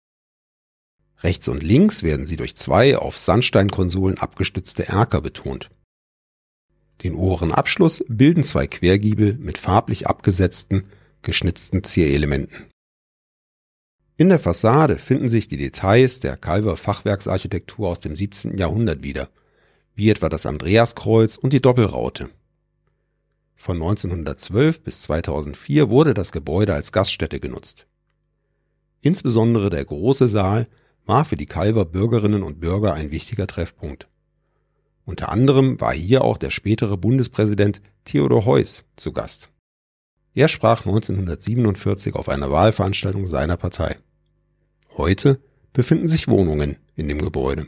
Rechts 1.23 1.47
und 1.47 1.63
links 1.63 2.03
werden 2.03 2.27
sie 2.27 2.35
durch 2.35 2.55
zwei 2.55 2.97
auf 2.97 3.17
Sandsteinkonsolen 3.17 4.19
abgestützte 4.19 4.87
Erker 4.87 5.21
betont. 5.21 5.71
Den 7.03 7.15
oberen 7.15 7.51
Abschluss 7.51 8.05
bilden 8.07 8.43
zwei 8.43 8.67
Quergiebel 8.67 9.37
mit 9.39 9.57
farblich 9.57 10.05
abgesetzten, 10.05 10.87
geschnitzten 11.23 11.83
Zierelementen. 11.83 12.67
In 14.17 14.29
der 14.29 14.39
Fassade 14.39 14.97
finden 14.97 15.27
sich 15.27 15.49
die 15.49 15.57
Details 15.57 16.21
der 16.21 16.37
Calver 16.37 16.77
Fachwerksarchitektur 16.77 17.89
aus 17.89 17.99
dem 17.99 18.15
17. 18.15 18.57
Jahrhundert 18.57 19.03
wieder, 19.03 19.27
wie 19.93 20.09
etwa 20.09 20.29
das 20.29 20.45
Andreaskreuz 20.45 21.35
und 21.35 21.51
die 21.51 21.61
Doppelraute. 21.61 22.29
Von 23.55 23.75
1912 23.75 24.83
bis 24.83 25.01
2004 25.01 25.89
wurde 25.89 26.13
das 26.13 26.31
Gebäude 26.31 26.73
als 26.73 26.93
Gaststätte 26.93 27.41
genutzt. 27.41 27.87
Insbesondere 29.01 29.69
der 29.69 29.83
große 29.83 30.29
Saal 30.29 30.67
war 31.05 31.25
für 31.25 31.35
die 31.35 31.45
Calver 31.45 31.83
Bürgerinnen 31.83 32.43
und 32.43 32.61
Bürger 32.61 32.93
ein 32.93 33.11
wichtiger 33.11 33.47
Treffpunkt. 33.47 34.07
Unter 35.03 35.29
anderem 35.29 35.79
war 35.81 35.93
hier 35.93 36.23
auch 36.23 36.37
der 36.37 36.51
spätere 36.51 36.97
Bundespräsident 36.97 37.81
Theodor 38.05 38.45
Heuss 38.45 38.85
zu 38.95 39.11
Gast. 39.11 39.49
Er 40.35 40.49
sprach 40.49 40.85
1947 40.85 42.13
auf 42.13 42.27
einer 42.27 42.51
Wahlveranstaltung 42.51 43.25
seiner 43.25 43.55
Partei. 43.55 43.97
Heute 44.97 45.39
befinden 45.71 46.07
sich 46.07 46.27
Wohnungen 46.27 46.75
in 46.95 47.07
dem 47.07 47.19
Gebäude. 47.19 47.67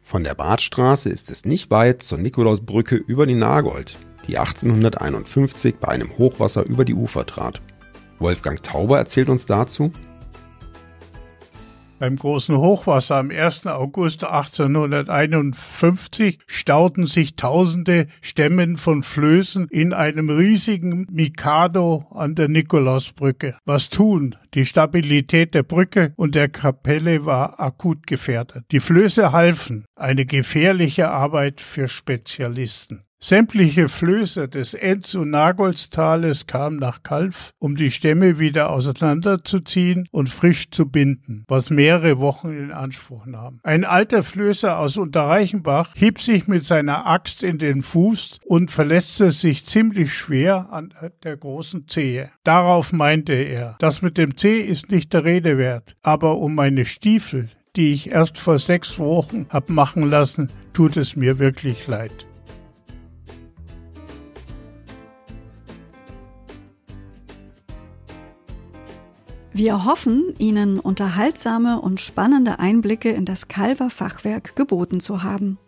Von 0.00 0.24
der 0.24 0.34
Badstraße 0.34 1.10
ist 1.10 1.30
es 1.30 1.44
nicht 1.44 1.70
weit 1.70 2.02
zur 2.02 2.16
Nikolausbrücke 2.16 2.96
über 2.96 3.26
die 3.26 3.34
Nagold, 3.34 3.98
die 4.26 4.38
1851 4.38 5.76
bei 5.76 5.88
einem 5.88 6.16
Hochwasser 6.16 6.64
über 6.64 6.86
die 6.86 6.94
Ufer 6.94 7.26
trat. 7.26 7.60
Wolfgang 8.18 8.62
Tauber 8.62 8.96
erzählt 8.96 9.28
uns 9.28 9.44
dazu, 9.44 9.92
beim 12.00 12.16
großen 12.16 12.56
Hochwasser 12.56 13.14
am 13.16 13.30
1. 13.30 13.66
August 13.66 14.24
1851 14.24 16.38
stauten 16.46 17.06
sich 17.06 17.36
tausende 17.36 18.06
Stämmen 18.22 18.78
von 18.78 19.02
Flößen 19.02 19.68
in 19.68 19.92
einem 19.92 20.30
riesigen 20.30 21.06
Mikado 21.10 22.06
an 22.10 22.34
der 22.34 22.48
Nikolausbrücke. 22.48 23.58
Was 23.66 23.90
tun? 23.90 24.34
Die 24.54 24.64
Stabilität 24.64 25.54
der 25.54 25.62
Brücke 25.62 26.14
und 26.16 26.34
der 26.34 26.48
Kapelle 26.48 27.26
war 27.26 27.60
akut 27.60 28.06
gefährdet. 28.06 28.64
Die 28.72 28.80
Flöße 28.80 29.32
halfen, 29.32 29.84
eine 29.94 30.24
gefährliche 30.24 31.10
Arbeit 31.10 31.60
für 31.60 31.86
Spezialisten. 31.86 33.02
Sämtliche 33.22 33.90
Flöße 33.90 34.48
des 34.48 34.72
Enz- 34.72 35.14
und 35.14 35.28
Nagolstales 35.28 36.46
kamen 36.46 36.78
nach 36.78 37.02
Kalf, 37.02 37.52
um 37.58 37.76
die 37.76 37.90
Stämme 37.90 38.38
wieder 38.38 38.70
auseinanderzuziehen 38.70 40.08
und 40.10 40.30
frisch 40.30 40.70
zu 40.70 40.88
binden, 40.88 41.44
was 41.46 41.68
mehrere 41.68 42.18
Wochen 42.18 42.48
in 42.48 42.72
Anspruch 42.72 43.26
nahm. 43.26 43.60
Ein 43.62 43.84
alter 43.84 44.22
Flößer 44.22 44.78
aus 44.78 44.96
Unterreichenbach 44.96 45.92
hieb 45.94 46.18
sich 46.18 46.48
mit 46.48 46.64
seiner 46.64 47.06
Axt 47.06 47.42
in 47.42 47.58
den 47.58 47.82
Fuß 47.82 48.38
und 48.46 48.70
verletzte 48.70 49.32
sich 49.32 49.66
ziemlich 49.66 50.14
schwer 50.14 50.72
an 50.72 50.94
der 51.22 51.36
großen 51.36 51.88
Zehe. 51.88 52.30
Darauf 52.42 52.90
meinte 52.90 53.34
er, 53.34 53.76
das 53.80 54.00
mit 54.00 54.16
dem 54.16 54.38
Zeh 54.38 54.60
ist 54.60 54.90
nicht 54.90 55.12
der 55.12 55.26
Rede 55.26 55.58
wert, 55.58 55.94
aber 56.02 56.38
um 56.38 56.54
meine 56.54 56.86
Stiefel, 56.86 57.50
die 57.76 57.92
ich 57.92 58.10
erst 58.10 58.38
vor 58.38 58.58
sechs 58.58 58.98
Wochen 58.98 59.44
hab 59.50 59.68
machen 59.68 60.08
lassen, 60.08 60.50
tut 60.72 60.96
es 60.96 61.16
mir 61.16 61.38
wirklich 61.38 61.86
leid. 61.86 62.26
Wir 69.52 69.84
hoffen, 69.84 70.34
Ihnen 70.38 70.78
unterhaltsame 70.78 71.80
und 71.80 72.00
spannende 72.00 72.60
Einblicke 72.60 73.10
in 73.10 73.24
das 73.24 73.48
Calver 73.48 73.90
Fachwerk 73.90 74.54
geboten 74.54 75.00
zu 75.00 75.24
haben. 75.24 75.58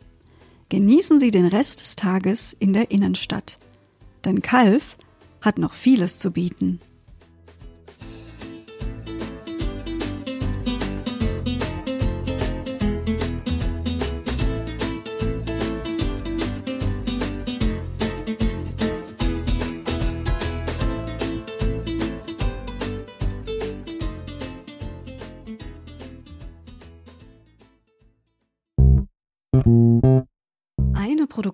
Genießen 0.69 1.19
Sie 1.19 1.33
den 1.33 1.47
Rest 1.47 1.81
des 1.81 1.97
Tages 1.97 2.53
in 2.59 2.73
der 2.73 2.93
Innenstadt. 2.93 3.59
Denn 4.25 4.41
Calv 4.41 4.97
hat 5.41 5.59
noch 5.59 5.75
vieles 5.75 6.19
zu 6.19 6.31
bieten. 6.31 6.81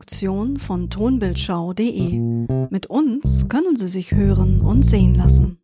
Produktion 0.09 0.59
von 0.59 0.89
tonbildschau.de. 0.89 2.47
Mit 2.71 2.87
uns 2.87 3.47
können 3.51 3.77
Sie 3.77 3.89
sich 3.89 4.13
hören 4.13 4.63
und 4.63 4.83
sehen 4.83 5.15
lassen. 5.15 5.59